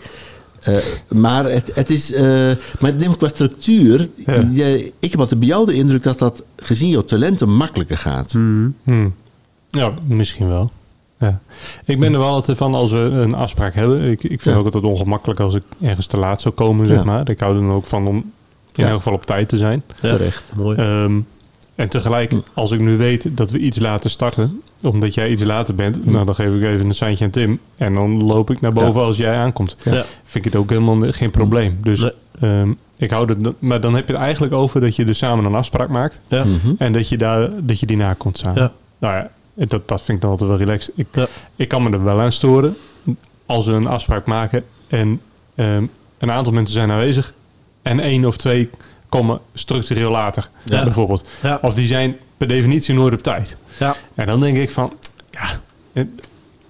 Eh, 0.60 0.76
maar 1.08 1.46
het, 1.46 1.72
het 1.74 1.90
is. 1.90 2.12
eh, 2.14 2.24
maar 2.80 2.94
neem 2.98 3.18
qua 3.18 3.28
structuur. 3.28 4.10
Ja. 4.26 4.50
je- 4.54 4.92
ik 5.00 5.12
heb 5.12 5.20
altijd 5.20 5.40
bij 5.40 5.50
jou 5.50 5.66
de 5.66 5.74
indruk 5.74 6.04
dat 6.04 6.20
dat 6.20 6.44
gezien 6.56 6.90
jouw 6.90 7.04
talenten 7.04 7.54
makkelijker 7.56 7.98
gaat. 7.98 8.34
Mhm. 8.34 8.68
Hmm. 8.84 9.14
Ja, 9.70 9.94
misschien 10.08 10.48
wel. 10.48 10.72
Ja. 11.20 11.40
Ik 11.86 12.00
ben 12.00 12.14
er 12.14 12.20
wel 12.20 12.30
altijd 12.30 12.58
van 12.58 12.74
als 12.74 12.92
we 12.92 12.98
een 12.98 13.34
afspraak 13.34 13.74
hebben. 13.74 14.02
Ik, 14.04 14.24
ik 14.24 14.30
vind 14.30 14.44
Ja. 14.44 14.50
het 14.52 14.60
ook 14.60 14.66
altijd 14.66 14.84
ongemakkelijk 14.84 15.40
als 15.40 15.54
ik 15.54 15.64
ergens 15.82 16.06
te 16.06 16.18
laat 16.18 16.42
zou 16.42 16.54
komen, 16.54 16.88
zeg 16.88 16.98
Ja. 16.98 17.04
maar. 17.04 17.30
Ik 17.30 17.40
hou 17.40 17.56
er 17.56 17.62
dan 17.62 17.72
ook 17.72 17.86
van 17.86 18.08
om 18.08 18.16
in 18.16 18.84
Ja. 18.84 18.88
elk 18.88 18.96
geval 18.98 19.14
op 19.14 19.26
tijd 19.26 19.50
te 19.50 19.58
zijn. 19.58 19.84
Ja, 20.02 20.10
Terecht. 20.10 20.44
Mooi. 20.56 20.78
Ehm, 20.78 21.20
en 21.76 21.90
tegelijk, 21.90 22.32
Hm. 22.32 22.38
als 22.54 22.72
ik 22.72 22.80
nu 22.80 22.98
weet 22.98 23.28
dat 23.32 23.52
we 23.52 23.58
iets 23.58 23.80
later 23.80 24.10
starten, 24.10 24.62
omdat 24.84 25.14
jij 25.14 25.30
iets 25.30 25.44
later 25.44 25.76
bent, 25.76 26.00
Hm. 26.04 26.12
nou 26.12 26.26
dan 26.26 26.36
geef 26.36 26.54
ik 26.54 26.64
even 26.64 26.86
een 26.86 26.94
seintje 26.96 27.26
aan 27.26 27.32
Tim. 27.32 27.60
En 27.78 27.94
dan 27.94 28.24
loop 28.24 28.50
ik 28.50 28.62
naar 28.62 28.74
boven 28.74 29.02
als 29.02 29.18
jij 29.18 29.36
aankomt. 29.36 29.76
Ja. 29.84 29.94
Ja. 29.94 30.06
Vind 30.24 30.46
ik 30.46 30.52
het 30.52 30.62
ook 30.62 30.70
helemaal 30.70 31.12
geen 31.12 31.32
probleem. 31.32 31.78
Dus 31.84 32.00
Nee. 32.00 32.12
ehm, 32.40 32.70
ik 32.98 33.10
hou 33.12 33.30
er, 33.30 33.54
maar 33.60 33.82
dan 33.82 33.96
heb 33.96 34.08
je 34.08 34.14
het 34.14 34.22
eigenlijk 34.22 34.54
over 34.54 34.82
dat 34.82 34.96
je 34.96 35.06
dus 35.06 35.18
samen 35.18 35.46
een 35.46 35.56
afspraak 35.56 35.90
maakt. 35.90 36.20
Ja. 36.28 36.44
Mhm. 36.44 36.74
En 36.78 36.94
dat 36.94 37.10
je, 37.10 37.18
daar, 37.18 37.50
dat 37.60 37.80
je 37.80 37.86
die 37.86 37.98
nakomt 37.98 38.38
samen. 38.38 38.62
Ja. 38.62 38.72
Nou 39.00 39.16
ja, 39.16 39.30
dat, 39.68 39.88
dat 39.88 40.02
vind 40.02 40.18
ik 40.18 40.22
dan 40.22 40.32
altijd 40.32 40.50
wel 40.50 40.60
relaxed. 40.60 40.92
Ik, 40.96 41.08
Ja. 41.12 41.28
ik 41.56 41.68
kan 41.68 41.84
me 41.84 41.90
er 41.90 42.04
wel 42.04 42.20
aan 42.22 42.32
storen 42.32 42.78
als 43.46 43.66
we 43.66 43.72
een 43.72 43.88
afspraak 43.88 44.26
maken 44.26 44.64
en 44.88 45.22
ehm, 45.56 45.84
een 46.18 46.32
aantal 46.32 46.54
mensen 46.54 46.74
zijn 46.76 46.92
aanwezig 46.92 47.34
en 47.82 48.00
één 48.00 48.26
of 48.26 48.38
twee 48.38 48.70
komen 49.10 49.40
structureel 49.54 50.12
later, 50.12 50.50
Ja. 50.66 50.84
bijvoorbeeld. 50.84 51.26
Ja. 51.42 51.60
Of 51.62 51.74
die 51.74 51.88
zijn 51.88 52.18
per 52.38 52.48
definitie 52.48 52.94
nooit 52.96 53.14
op 53.14 53.22
tijd. 53.24 53.58
Ja. 53.80 53.96
En 54.16 54.26
dan 54.28 54.40
denk 54.40 54.58
ik 54.58 54.70
van, 54.70 54.94
ja, 55.32 55.48
het- 55.94 56.08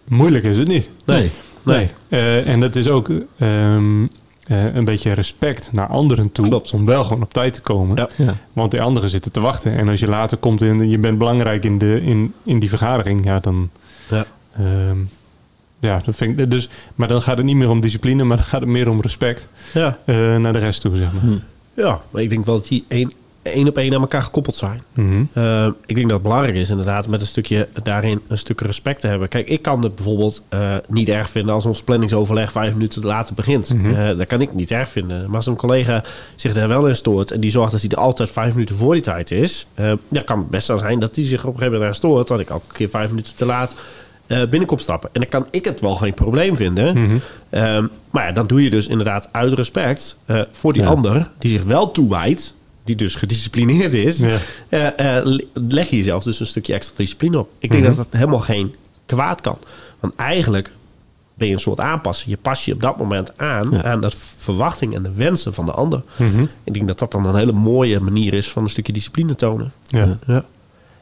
moeilijk 0.08 0.43
is 0.43 0.58
het 0.58 0.67
niet. 0.67 0.89
Nee. 1.05 1.31
Nee. 1.63 1.89
Eh, 2.10 2.48
en 2.48 2.60
dat 2.60 2.75
is 2.75 2.88
ook 2.88 3.10
ehm, 3.39 4.05
eh, 4.50 4.75
een 4.75 4.86
beetje 4.86 5.12
respect 5.13 5.70
naar 5.72 5.88
anderen 5.88 6.32
toe. 6.32 6.48
Klopt. 6.48 6.72
Om 6.74 6.86
wel 6.86 7.03
gewoon 7.03 7.22
op 7.24 7.34
tijd 7.34 7.53
te 7.53 7.62
komen. 7.62 7.96
Ja. 7.96 8.10
Ja. 8.15 8.36
Want 8.53 8.72
die 8.72 8.82
anderen 8.82 9.10
zitten 9.10 9.32
te 9.32 9.39
wachten. 9.39 9.77
En 9.77 9.88
als 9.89 10.00
je 10.00 10.08
later 10.08 10.38
komt 10.38 10.62
en 10.62 10.89
je 10.89 10.98
bent 10.98 11.18
belangrijk 11.18 11.63
in, 11.65 11.77
de, 11.77 12.01
in, 12.03 12.34
in 12.44 12.60
die 12.60 12.70
vergadering, 12.70 13.25
ja, 13.25 13.39
dan. 13.39 13.70
Ja. 14.10 14.25
ehm, 14.58 14.98
ja, 15.79 16.01
dat 16.06 16.15
vind 16.15 16.39
ik. 16.39 16.51
Dus, 16.51 16.70
maar 16.96 17.08
dan 17.08 17.22
gaat 17.22 17.38
het 17.38 17.46
niet 17.46 17.56
meer 17.56 17.70
om 17.70 17.82
discipline, 17.82 18.24
maar 18.24 18.38
dan 18.38 18.46
gaat 18.46 18.60
het 18.62 18.70
meer 18.70 18.89
om 18.89 19.01
respect 19.01 19.48
Ja. 19.74 19.98
eh, 20.06 20.36
naar 20.38 20.53
de 20.53 20.60
rest 20.60 20.82
toe, 20.82 20.96
zeg 20.98 21.13
maar. 21.13 21.22
Hm. 21.22 21.38
ja, 21.74 22.01
maar 22.12 22.22
ik 22.22 22.29
denk 22.29 22.46
wel 22.46 22.56
dat 22.56 22.68
die 22.68 22.86
één, 22.88 23.12
één 23.51 23.68
op 23.68 23.77
één 23.77 23.94
aan 23.94 24.01
elkaar 24.01 24.22
gekoppeld 24.22 24.56
zijn. 24.56 24.82
Mhm. 24.94 25.24
Eh, 25.34 25.65
ik 25.86 25.96
denk 25.96 26.08
dat 26.08 26.12
het 26.18 26.22
belangrijk 26.22 26.56
is 26.56 26.70
inderdaad 26.70 27.08
met 27.08 27.22
een 27.22 27.27
stukje 27.27 27.68
daarin 27.84 28.22
een 28.27 28.38
stuk 28.38 28.62
respect 28.62 29.01
te 29.01 29.08
hebben. 29.08 29.27
Kijk, 29.27 29.48
ik 29.48 29.62
kan 29.62 29.84
het 29.84 29.96
bijvoorbeeld 29.96 30.41
eh, 30.50 30.75
niet 30.88 31.10
erg 31.10 31.29
vinden 31.29 31.53
als 31.53 31.65
ons 31.65 31.84
planningsoverleg 31.84 32.51
vijf 32.51 32.74
minuten 32.74 33.06
later 33.06 33.34
begint. 33.36 33.74
Mhm. 33.74 33.94
Eh, 33.94 34.18
dat 34.18 34.27
kan 34.27 34.41
ik 34.41 34.53
niet 34.53 34.72
erg 34.72 34.89
vinden. 34.89 35.25
Maar 35.27 35.36
als 35.36 35.46
een 35.46 35.56
collega 35.56 36.03
zich 36.36 36.53
daar 36.53 36.68
wel 36.68 36.88
in 36.88 36.96
stoort 36.96 37.32
en 37.32 37.39
die 37.39 37.51
zorgt 37.51 37.72
dat 37.72 37.82
hij 37.82 37.89
er 37.89 37.98
altijd 37.98 38.32
vijf 38.32 38.53
minuten 38.53 38.75
voor 38.75 38.94
die 38.94 39.03
tijd 39.03 39.32
is, 39.32 39.68
ja, 40.10 40.22
kan 40.25 40.38
het 40.39 40.50
best 40.50 40.68
wel 40.68 40.77
zijn 40.77 41.00
dat 41.00 41.15
hij 41.15 41.25
zich 41.25 41.39
op 41.39 41.46
een 41.46 41.53
gegeven 41.53 41.72
moment 41.72 41.89
aan 41.89 41.96
stoort 41.96 42.27
dat 42.27 42.39
ik 42.39 42.50
elke 42.50 42.74
keer 42.74 42.89
vijf 42.89 43.10
minuten 43.10 43.36
te 43.36 43.46
laat 43.46 43.75
binnenkom 44.50 44.79
stappen. 44.79 45.10
En 45.13 45.22
dan 45.22 45.29
kan 45.29 45.48
ik 45.51 45.65
het 45.65 45.79
wel 45.79 45.96
geen 45.96 46.13
probleem 46.13 46.56
vinden. 46.56 46.98
Mhm. 46.98 47.18
Ehm, 47.50 47.86
maar 48.10 48.25
ja, 48.25 48.32
dan 48.32 48.48
doe 48.48 48.63
je 48.63 48.70
dus 48.70 48.88
inderdaad 48.88 49.29
uit 49.32 49.53
respect 49.53 50.18
voor 50.51 50.74
die 50.74 50.82
Ja. 50.82 50.88
ander 50.88 51.29
die 51.38 51.51
zich 51.51 51.63
wel 51.63 51.91
toewijdt, 51.91 52.53
die 52.89 52.98
dus 52.98 53.15
gedisciplineerd 53.15 53.93
is. 53.93 54.17
Ja. 54.19 54.38
Eh, 54.69 55.17
eh, 55.17 55.25
le- 55.25 55.46
leg 55.53 55.89
je 55.89 55.98
jezelf 55.98 56.24
dus 56.24 56.39
een 56.39 56.46
stukje 56.46 56.74
extra 56.74 56.93
discipline 56.98 57.39
op. 57.39 57.50
Ik 57.60 57.72
denk 57.72 57.84
Mhm. 57.84 57.96
dat 57.96 58.10
dat 58.12 58.19
helemaal 58.19 58.39
geen 58.39 58.75
kwaad 59.05 59.41
kan. 59.41 59.58
Want 60.00 60.15
eigenlijk 60.15 60.72
ben 61.34 61.48
je 61.48 61.53
een 61.53 61.60
soort 61.60 61.79
aanpassen. 61.79 62.29
Je 62.29 62.38
pas 62.38 62.65
je 62.65 62.74
op 62.74 62.81
dat 62.81 62.98
moment 62.98 63.38
aan 63.38 63.69
Ja. 63.72 63.84
aan 63.84 64.01
de 64.01 64.12
verwachting 64.38 64.96
en 64.96 65.03
de 65.03 65.12
wensen 65.15 65.53
van 65.53 65.65
de 65.65 65.72
ander. 65.72 66.01
Mhm. 66.15 66.46
Ik 66.63 66.74
denk 66.74 66.88
dat 66.88 67.00
dat 67.00 67.12
dan 67.12 67.25
een 67.25 67.36
hele 67.36 67.51
mooie 67.51 68.00
manier 68.00 68.34
is 68.34 68.50
van 68.50 68.63
een 68.63 68.69
stukje 68.69 68.93
discipline 68.93 69.36
tonen. 69.36 69.72
Ja. 69.88 70.17
Ja. 70.27 70.46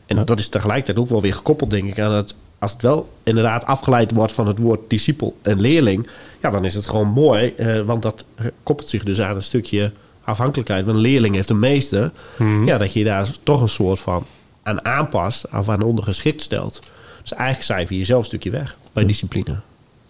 En 0.05 0.25
dat 0.25 0.39
is 0.39 0.47
tegelijkertijd 0.49 0.97
ook 0.97 1.09
wel 1.09 1.21
weer 1.21 1.33
gekoppeld, 1.33 1.69
denk 1.69 1.87
ik, 1.89 1.99
aan 1.99 2.11
het. 2.11 2.35
Als 2.59 2.71
het 2.71 2.81
wel 2.81 3.09
inderdaad 3.23 3.65
afgeleid 3.65 4.11
wordt 4.11 4.33
van 4.33 4.47
het 4.47 4.59
woord 4.59 4.79
discipel 4.87 5.37
en 5.41 5.59
leerling, 5.61 6.07
ja, 6.41 6.49
dan 6.49 6.65
is 6.65 6.73
het 6.73 6.87
gewoon 6.87 7.07
mooi, 7.07 7.53
eh, 7.57 7.81
want 7.81 8.01
dat 8.01 8.23
koppelt 8.63 8.89
zich 8.89 9.03
dus 9.03 9.21
aan 9.21 9.35
een 9.35 9.41
stukje 9.43 9.91
afhankelijkheid. 10.27 10.83
Want 10.85 10.95
een 10.97 11.03
leerling 11.03 11.35
heeft 11.35 11.47
de 11.47 11.53
meeste, 11.53 12.11
Mhm. 12.37 12.65
ja, 12.65 12.77
dat 12.77 12.93
je 12.93 13.03
daar 13.03 13.27
toch 13.43 13.61
een 13.61 13.67
soort 13.67 13.99
van 13.99 14.25
aan 14.63 14.85
aanpast 14.85 15.45
of 15.53 15.69
aan 15.69 15.81
ondergeschikt 15.81 16.41
stelt. 16.41 16.81
Dus 17.21 17.33
eigenlijk 17.33 17.63
cijfer 17.67 17.93
je 17.93 17.99
jezelf 17.99 18.19
een 18.19 18.25
stukje 18.25 18.49
weg 18.49 18.75
bij 18.93 19.05
discipline. 19.05 19.59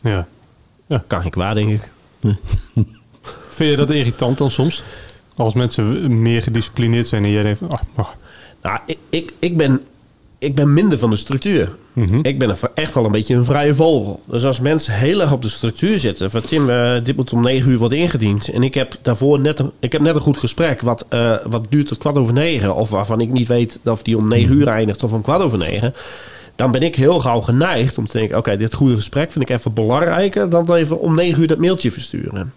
ja. 0.02 0.28
Kan 1.08 1.22
geen 1.22 1.32
kwaad, 1.32 1.56
denk 1.56 1.70
ik. 1.70 1.90
Vind 3.50 3.70
je 3.70 3.76
dat 3.76 3.90
irritant 3.90 4.38
dan 4.38 4.52
soms? 4.52 4.84
Als 5.36 5.54
mensen 5.54 6.22
meer 6.22 6.42
gedisciplineerd 6.42 7.08
zijn 7.08 7.24
en 7.24 7.32
jij 7.32 7.44
denkt, 7.44 7.60
van, 7.60 7.70
ah, 7.70 7.80
ah, 7.96 8.08
Nou, 8.62 8.80
ik, 8.86 8.98
ik, 9.10 9.34
ik, 9.40 9.58
ben, 9.58 9.82
ik 10.40 10.56
ben 10.56 10.74
minder 10.74 10.98
van 10.98 11.10
de 11.10 11.16
structuur. 11.16 11.76
mhm. 11.94 12.20
Ik 12.22 12.40
ben 12.40 12.56
echt 12.74 12.94
wel 12.94 13.06
een 13.06 13.12
beetje 13.12 13.36
een 13.36 13.46
vrije 13.46 13.76
vogel. 13.76 14.22
Dus 14.26 14.46
als 14.46 14.60
mensen 14.60 14.94
heel 14.94 15.22
erg 15.22 15.32
op 15.32 15.42
de 15.42 15.50
structuur 15.50 16.00
zitten... 16.00 16.32
van 16.32 16.42
Tim, 16.42 16.70
eh, 16.70 16.94
dit 17.04 17.16
moet 17.16 17.34
om 17.34 17.42
negen 17.42 17.72
uur 17.72 17.78
worden 17.78 17.98
ingediend... 17.98 18.48
en 18.48 18.64
ik 18.64 18.74
heb 18.74 18.96
daarvoor 19.02 19.40
net 19.40 19.60
een, 19.60 19.72
ik 19.80 19.92
heb 19.92 20.02
net 20.02 20.16
een 20.16 20.22
goed 20.22 20.38
gesprek... 20.38 20.82
Wat, 20.82 21.06
eh, 21.10 21.36
wat 21.46 21.66
duurt 21.70 21.88
tot 21.88 21.98
kwart 21.98 22.18
over 22.18 22.34
negen... 22.34 22.76
of 22.76 22.90
waarvan 22.90 23.22
ik 23.22 23.32
niet 23.32 23.48
weet 23.48 23.80
of 23.86 24.04
die 24.04 24.18
om 24.18 24.28
negen 24.28 24.56
uur 24.56 24.68
eindigt... 24.68 25.04
of 25.04 25.14
om 25.14 25.22
kwart 25.22 25.42
over 25.42 25.58
negen... 25.58 25.94
dan 26.56 26.72
ben 26.72 26.82
ik 26.82 26.96
heel 26.96 27.20
gauw 27.20 27.42
geneigd 27.42 27.98
om 27.98 28.08
te 28.08 28.18
denken... 28.18 28.38
oké, 28.38 28.58
dit 28.58 28.74
goede 28.74 28.96
gesprek 28.96 29.32
vind 29.32 29.50
ik 29.50 29.58
even 29.58 29.74
belangrijker... 29.74 30.50
dan 30.50 30.74
even 30.74 31.00
om 31.00 31.16
negen 31.16 31.42
uur 31.42 31.48
dat 31.48 31.58
mailtje 31.58 31.92
versturen. 31.92 32.54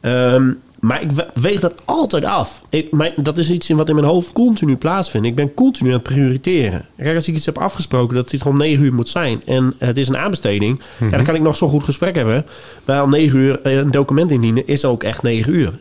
Ehm, 0.00 0.52
maar 0.80 1.02
ik 1.02 1.10
we- 1.10 1.28
weeg 1.34 1.60
dat 1.60 1.74
altijd 1.84 2.24
af. 2.24 2.62
Ik, 2.68 2.92
mijn, 2.92 3.12
dat 3.16 3.38
is 3.38 3.50
iets 3.50 3.70
in 3.70 3.76
wat 3.76 3.88
in 3.88 3.94
mijn 3.94 4.06
hoofd 4.06 4.32
continu 4.32 4.76
plaatsvindt. 4.76 5.26
Ik 5.26 5.34
ben 5.34 5.54
continu 5.54 5.88
aan 5.88 5.94
het 5.94 6.02
prioriteren. 6.02 6.86
Kijk, 6.96 7.14
als 7.16 7.28
ik 7.28 7.34
iets 7.34 7.46
heb 7.46 7.58
afgesproken 7.58 8.16
dat 8.16 8.30
dit 8.30 8.46
om 8.46 8.56
9 8.56 8.84
uur 8.84 8.94
moet 8.94 9.08
zijn... 9.08 9.42
en 9.46 9.74
het 9.78 9.98
is 9.98 10.08
een 10.08 10.16
aanbesteding... 10.16 10.80
ja, 11.00 11.08
dan 11.08 11.24
kan 11.24 11.34
ik 11.34 11.40
nog 11.40 11.56
zo'n 11.56 11.68
goed 11.68 11.84
gesprek 11.84 12.14
hebben. 12.14 12.46
Maar 12.84 13.02
om 13.02 13.10
9 13.10 13.38
uur 13.38 13.60
eh, 13.60 13.76
een 13.76 13.90
document 13.90 14.30
indienen 14.30 14.66
is 14.66 14.84
ook 14.84 15.02
echt 15.02 15.22
9 15.22 15.54
uur. 15.54 15.78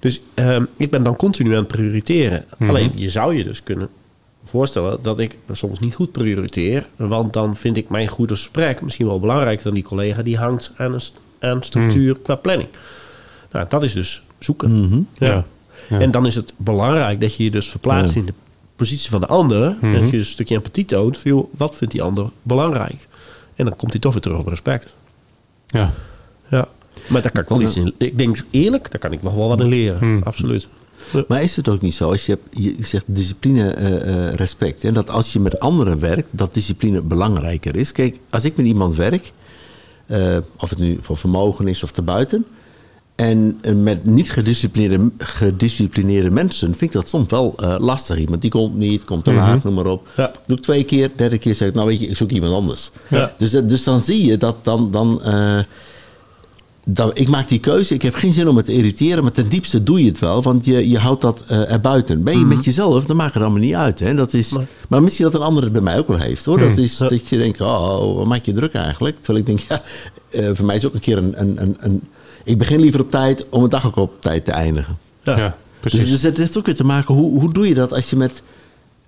Dus 0.00 0.20
ehm, 0.34 0.64
ik 0.76 0.90
ben 0.90 1.02
dan 1.02 1.16
continu 1.16 1.50
aan 1.50 1.56
het 1.56 1.66
prioriteren. 1.66 2.44
Mhm. 2.58 2.70
Alleen, 2.70 2.92
je 2.94 3.10
zou 3.10 3.34
je 3.34 3.44
dus 3.44 3.62
kunnen 3.62 3.88
voorstellen 4.44 4.98
dat 5.02 5.18
ik 5.18 5.36
soms 5.52 5.78
niet 5.78 5.94
goed 5.94 6.12
prioriteer. 6.12 6.86
Want 6.96 7.32
dan 7.32 7.56
vind 7.56 7.76
ik 7.76 7.88
mijn 7.88 8.08
goede 8.08 8.34
gesprek 8.34 8.82
misschien 8.82 9.06
wel 9.06 9.20
belangrijker 9.20 9.64
dan 9.64 9.74
die 9.74 9.82
collega 9.82 10.22
die 10.22 10.36
hangt 10.36 10.72
aan 10.76 10.92
een 10.94 11.00
aan 11.38 11.62
structuur 11.62 12.16
qua 12.22 12.34
planning. 12.34 12.68
Nou, 13.52 13.66
dat 13.68 13.82
is 13.82 13.92
dus 13.92 14.22
zoeken. 14.38 14.80
Mhm. 14.86 15.00
ja. 15.18 15.44
Ja. 15.88 15.98
En 16.00 16.10
dan 16.10 16.26
is 16.26 16.34
het 16.34 16.52
belangrijk 16.56 17.20
dat 17.20 17.34
je 17.34 17.44
je 17.44 17.50
dus 17.50 17.68
verplaatst 17.68 18.14
Ja. 18.14 18.20
in 18.20 18.26
de 18.26 18.32
positie 18.76 19.10
van 19.10 19.20
de 19.20 19.26
ander. 19.26 19.62
En 19.64 19.76
Mhm. 19.80 19.92
dat 19.92 20.10
je 20.10 20.16
dus 20.16 20.26
een 20.26 20.32
stukje 20.32 20.54
empathie 20.54 20.84
toont. 20.84 21.18
Van, 21.18 21.30
joh, 21.30 21.52
wat 21.56 21.76
vindt 21.76 21.92
die 21.92 22.02
ander 22.02 22.30
belangrijk? 22.42 23.08
En 23.54 23.64
dan 23.64 23.76
komt 23.76 23.92
hij 23.92 24.00
toch 24.00 24.12
weer 24.12 24.22
terug 24.22 24.38
op 24.38 24.46
respect. 24.46 24.94
ja. 25.66 25.92
Ja. 26.48 26.68
Maar 27.08 27.22
daar 27.22 27.30
kan 27.30 27.42
ik 27.42 27.48
wel 27.48 27.60
iets 27.60 27.76
in. 27.76 27.94
Ik 27.96 28.18
denk 28.18 28.44
eerlijk, 28.50 28.90
daar 28.90 29.00
kan 29.00 29.12
ik 29.12 29.22
nog 29.22 29.34
wel 29.34 29.48
wat 29.48 29.60
in 29.60 29.66
leren. 29.68 29.98
Hmm. 29.98 30.22
Absoluut. 30.22 30.68
Maar 31.28 31.42
is 31.42 31.56
het 31.56 31.68
ook 31.68 31.80
niet 31.80 31.94
zo, 31.94 32.10
als 32.10 32.26
je 32.26 32.38
zegt 32.80 33.04
discipline, 33.06 33.70
eh, 33.70 34.26
eh, 34.28 34.34
respect, 34.34 34.84
en 34.84 34.94
dat 34.94 35.10
als 35.10 35.32
je 35.32 35.40
met 35.40 35.60
anderen 35.60 35.98
werkt, 36.00 36.28
dat 36.32 36.54
discipline 36.54 37.00
belangrijker 37.02 37.76
is? 37.76 37.92
Kijk, 37.92 38.18
als 38.30 38.44
ik 38.44 38.56
met 38.56 38.66
iemand 38.66 38.96
werk, 38.96 39.32
eh, 40.06 40.36
of 40.56 40.70
het 40.70 40.78
nu 40.78 40.98
voor 41.02 41.16
vermogen 41.16 41.68
is 41.68 41.82
of 41.82 41.90
te 41.90 42.02
buiten, 42.02 42.44
en 43.20 43.58
eh, 43.60 43.74
met 43.74 44.04
niet 44.04 44.30
gedisciplineerde, 44.30 45.10
gedisciplineerde 45.18 46.30
mensen 46.30 46.68
vind 46.68 46.82
ik 46.82 46.92
dat 46.92 47.08
soms 47.08 47.30
wel 47.30 47.54
eh, 47.56 47.76
lastig. 47.78 48.18
Iemand 48.18 48.42
die 48.42 48.50
komt 48.50 48.74
niet, 48.74 49.04
komt 49.04 49.24
te 49.24 49.32
laat, 49.32 49.64
noem 49.64 49.74
maar 49.74 49.86
op. 49.86 50.08
Ja. 50.16 50.32
Doe 50.46 50.56
ik 50.56 50.62
twee 50.62 50.84
keer, 50.84 51.10
derde 51.16 51.38
keer 51.38 51.54
zeg 51.54 51.68
ik, 51.68 51.74
nou 51.74 51.86
weet 51.86 52.00
je, 52.00 52.06
ik 52.06 52.16
zoek 52.16 52.30
iemand 52.30 52.52
anders. 52.52 52.90
Ja. 53.08 53.32
Dus, 53.38 53.50
dus 53.50 53.84
dan 53.84 54.00
zie 54.00 54.24
je 54.24 54.36
dat 54.36 54.56
dan... 54.62 54.90
dan 54.90 55.22
eh, 55.22 55.58
dan, 56.84 57.10
ik 57.14 57.28
maak 57.28 57.48
die 57.48 57.58
keuze, 57.58 57.94
ik 57.94 58.02
heb 58.02 58.14
geen 58.14 58.32
zin 58.32 58.48
om 58.48 58.56
het 58.56 58.64
te 58.66 58.72
irriteren, 58.72 59.22
maar 59.22 59.32
ten 59.32 59.48
diepste 59.48 59.82
doe 59.82 60.00
je 60.02 60.08
het 60.08 60.18
wel, 60.18 60.42
want 60.42 60.64
je, 60.64 60.88
je 60.88 60.98
houdt 60.98 61.20
dat 61.20 61.42
eh 61.46 61.72
erbuiten. 61.72 62.22
Ben 62.22 62.38
je 62.38 62.44
met 62.44 62.64
jezelf, 62.64 63.06
dan 63.06 63.16
maakt 63.16 63.34
het 63.34 63.42
allemaal 63.42 63.60
niet 63.60 63.74
uit. 63.74 63.98
Hè? 63.98 64.14
Dat 64.14 64.34
is. 64.34 64.54
Maar 64.88 65.02
misschien 65.02 65.24
dat 65.24 65.34
een 65.34 65.40
ander 65.40 65.62
het 65.62 65.72
bij 65.72 65.80
mij 65.80 65.98
ook 65.98 66.08
wel 66.08 66.18
heeft 66.18 66.44
hoor. 66.44 66.58
Dat 66.58 66.78
is 66.78 66.98
Ja. 66.98 67.08
dat 67.08 67.28
je 67.28 67.38
denkt, 67.38 67.60
oh, 67.60 68.16
wat 68.16 68.26
maak 68.26 68.44
je 68.44 68.52
druk 68.52 68.72
eigenlijk? 68.72 69.16
Terwijl 69.20 69.38
ik 69.38 69.46
denk, 69.46 69.58
ja, 69.68 69.82
voor 70.54 70.66
mij 70.66 70.76
is 70.76 70.86
ook 70.86 70.94
een 70.94 71.00
keer 71.00 71.18
een, 71.18 71.40
een, 71.40 71.62
een, 71.62 71.76
een. 71.78 72.02
Ik 72.50 72.58
begin 72.58 72.80
liever 72.80 73.00
op 73.00 73.10
tijd 73.10 73.46
om 73.50 73.62
een 73.62 73.68
dag 73.70 73.86
ook 73.86 73.96
op 73.96 74.20
tijd 74.20 74.44
te 74.44 74.52
eindigen. 74.52 74.98
Ja, 75.22 75.36
Ja. 75.38 75.56
precies. 75.80 76.00
Dus, 76.00 76.08
dus 76.10 76.22
het 76.22 76.36
heeft 76.36 76.58
ook 76.58 76.66
weer 76.66 76.74
te 76.74 76.84
maken, 76.84 77.14
hoe, 77.14 77.40
hoe 77.40 77.52
doe 77.52 77.68
je 77.68 77.74
dat 77.74 77.92
als 77.92 78.10
je 78.10 78.16
met. 78.16 78.42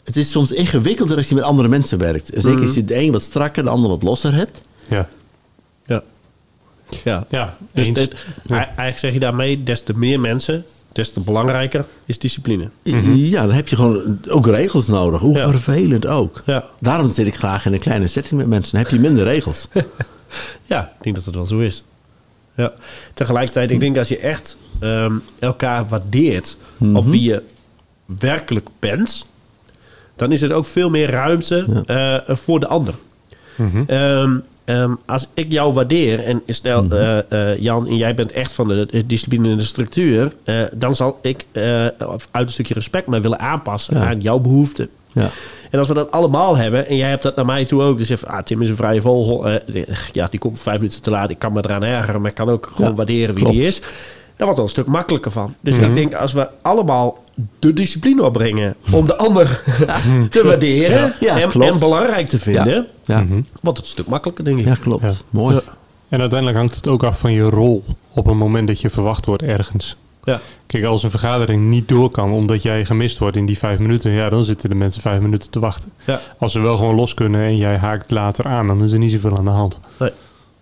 Het 0.04 0.16
is 0.16 0.30
soms 0.30 0.52
ingewikkelder 0.52 1.16
als 1.16 1.28
je 1.28 1.34
met 1.34 1.44
andere 1.44 1.68
mensen 1.68 1.99
werkt. 1.99 2.30
Zeker 2.34 2.61
als 2.61 2.75
je 2.75 2.84
de 2.84 2.99
een 2.99 3.12
wat 3.12 3.22
strakker, 3.22 3.62
de 3.62 3.70
ander 3.70 3.90
wat 3.90 4.02
losser 4.02 4.34
hebt. 4.34 4.61
ja. 4.88 5.08
Ja. 5.87 6.02
Ja. 7.04 7.26
Ja, 7.30 7.56
Dus 7.72 7.90
eigenlijk 8.46 8.99
zeg 8.99 9.12
je 9.12 9.20
daarmee, 9.20 9.62
des 9.62 9.82
te 9.82 9.92
meer 9.96 10.20
mensen, 10.20 10.64
des 10.92 11.12
te 11.12 11.20
belangrijker 11.20 11.84
is 12.04 12.18
discipline. 12.18 12.68
Ja, 12.82 13.46
dan 13.46 13.54
heb 13.54 13.68
je 13.68 13.76
gewoon 13.76 14.18
ook 14.28 14.46
regels 14.46 14.87
nodig. 14.87 15.20
Hoe 15.20 15.37
Ja. 15.37 15.50
vervelend 15.50 16.06
ook. 16.06 16.42
Ja. 16.46 16.64
Daarom 16.80 17.11
zit 17.11 17.26
ik 17.26 17.34
graag 17.34 17.66
in 17.66 17.72
een 17.72 17.78
kleine 17.78 18.06
setting 18.06 18.40
met 18.40 18.49
mensen. 18.49 18.72
Dan 18.75 18.82
heb 18.82 18.92
je 18.92 19.00
minder 19.00 19.25
regels. 19.25 19.66
Ja, 20.66 20.92
ik 20.99 21.02
denk 21.02 21.14
dat 21.16 21.25
het 21.25 21.34
wel 21.34 21.46
zo 21.46 21.58
is. 21.58 21.82
Ja. 22.56 22.73
Tegelijkertijd, 23.14 23.71
ik 23.71 23.80
denk 23.80 23.99
als 23.99 24.09
je 24.09 24.18
echt 24.18 24.56
ehm, 24.80 25.12
elkaar 25.38 25.88
waardeert 25.88 26.56
op 26.94 27.06
wie 27.06 27.23
je 27.23 27.42
werkelijk 28.18 28.68
bent, 28.78 29.26
dan 30.16 30.32
is 30.32 30.40
het 30.40 30.52
ook 30.52 30.64
veel 30.66 30.90
meer 30.90 31.11
ruimte 31.11 31.82
eh, 31.87 32.35
voor 32.37 32.61
de 32.61 32.66
ander. 32.66 32.94
Mhm. 33.56 33.82
Ehm, 33.87 34.37
ehm, 34.64 34.92
als 35.06 35.28
ik 35.35 35.52
jou 35.52 35.73
waardeer 35.73 36.25
en 36.25 36.42
stel, 36.47 36.87
eh, 36.90 37.50
eh, 37.52 37.59
Jan, 37.61 37.87
en 37.87 37.97
jij 37.97 38.14
bent 38.14 38.32
echt 38.32 38.52
van 38.52 38.68
de, 38.68 39.02
discipline 39.06 39.50
en 39.50 39.56
de 39.59 39.64
structuur, 39.64 40.32
eh, 40.44 40.62
dan 40.73 40.94
zal 40.94 41.18
ik 41.23 41.44
eh, 41.52 41.87
uit 42.30 42.47
een 42.47 42.49
stukje 42.50 42.75
respect 42.75 43.06
mij 43.06 43.21
willen 43.21 43.38
aanpassen 43.40 43.94
Ja. 43.97 44.06
aan 44.06 44.21
jouw 44.21 44.38
behoeften. 44.38 44.88
Ja. 45.12 45.31
En 45.71 45.78
als 45.78 45.88
we 45.88 45.95
dat 45.95 46.11
allemaal 46.11 46.57
hebben, 46.57 46.88
en 46.88 46.97
jij 46.97 47.09
hebt 47.09 47.23
dat 47.23 47.37
naar 47.37 47.45
mij 47.45 47.64
toe 47.64 47.83
ook, 47.83 47.99
dus 47.99 48.09
even, 48.09 48.28
ah, 48.28 48.42
Tim 48.42 48.62
is 48.62 48.69
een 48.69 48.76
vrije 48.76 49.00
vogel, 49.00 49.49
eh, 49.49 49.54
die- 49.66 49.85
ja, 50.12 50.26
die 50.31 50.38
komt 50.40 50.61
vijf 50.61 50.76
minuten 50.78 51.02
te 51.02 51.11
laat, 51.11 51.31
ik 51.31 51.38
kan 51.38 51.52
me 51.52 51.61
eraan 51.64 51.83
ergeren, 51.83 52.21
maar 52.21 52.31
ik 52.31 52.37
kan 52.37 52.49
ook 52.49 52.69
gewoon 52.73 52.90
Ja, 52.90 52.97
waarderen 52.97 53.35
wie 53.35 53.45
klopt. 53.45 53.59
die 53.59 53.66
is. 53.66 53.81
Daar 54.37 54.50
wordt 54.50 54.57
wel 54.57 54.64
een 54.64 54.69
stuk 54.69 54.87
makkelijker 54.87 55.31
van. 55.31 55.54
Dus 55.61 55.76
Mhm. 55.76 55.85
ik 55.85 55.95
denk, 55.95 56.14
als 56.14 56.33
we 56.33 56.49
allemaal 56.62 57.23
de 57.59 57.73
discipline 57.73 58.23
opbrengen 58.23 58.75
om 58.90 59.07
de 59.07 59.16
ander 59.16 59.62
te 60.31 60.42
waarderen 60.45 61.14
Ja, 61.21 61.38
en, 61.40 61.49
belangrijk 61.78 62.28
te 62.28 62.38
vinden, 62.38 62.87
Ja. 63.04 63.21
Mhm. 63.21 63.40
wordt 63.61 63.78
het 63.78 63.87
een 63.87 63.92
stuk 63.92 64.07
makkelijker, 64.07 64.45
denk 64.45 64.59
ik. 64.59 64.64
Ja, 64.66 64.75
klopt. 64.81 65.02
Ja. 65.02 65.11
Mooi. 65.31 65.61
En 66.09 66.21
uiteindelijk 66.21 66.59
hangt 66.59 66.75
het 66.75 66.88
ook 66.88 67.02
af 67.02 67.19
van 67.19 67.33
je 67.33 67.42
rol 67.42 67.85
op 68.14 68.26
het 68.26 68.35
moment 68.35 68.66
dat 68.69 68.81
je 68.81 68.90
verwacht 68.90 69.26
wordt 69.26 69.42
ergens. 69.42 69.97
Ja. 70.24 70.40
Kijk, 70.66 70.84
als 70.84 71.02
een 71.02 71.10
vergadering 71.10 71.68
niet 71.68 71.88
door 71.88 72.10
kan 72.10 72.32
omdat 72.32 72.62
jij 72.62 72.84
gemist 72.84 73.18
wordt 73.18 73.36
in 73.36 73.46
die 73.46 73.58
vijf 73.58 73.78
minuten, 73.78 74.10
ja, 74.10 74.28
dan 74.30 74.44
zitten 74.44 74.68
de 74.68 74.74
mensen 74.74 75.02
vijf 75.02 75.20
minuten 75.20 75.50
te 75.50 75.58
wachten. 75.60 75.92
Ja. 76.06 76.20
Als 76.38 76.52
ze 76.52 76.60
wel 76.60 76.76
gewoon 76.76 76.94
los 76.94 77.14
kunnen 77.14 77.40
en 77.40 77.56
jij 77.56 77.76
haakt 77.76 78.10
later 78.10 78.44
aan, 78.46 78.66
dan 78.66 78.82
is 78.82 78.92
er 78.92 78.98
niet 78.98 79.12
zoveel 79.12 79.36
aan 79.38 79.44
de 79.44 79.50
hand. 79.50 79.78
Nee. 79.98 80.10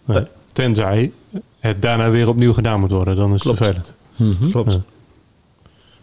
Nee. 0.05 0.17
Nee. 0.17 0.27
Tenzij 0.53 1.13
het 1.59 1.83
daarna 1.83 2.11
weer 2.11 2.29
opnieuw 2.29 2.53
gedaan 2.53 2.81
moet 2.81 2.91
worden, 2.91 3.17
dan 3.17 3.35
is 3.35 3.41
Klopt. 3.43 3.59
het 3.59 3.67
vervelend. 3.69 3.95
Mhm. 4.39 4.51
Klopt. 4.51 4.73
Ja. 4.73 4.81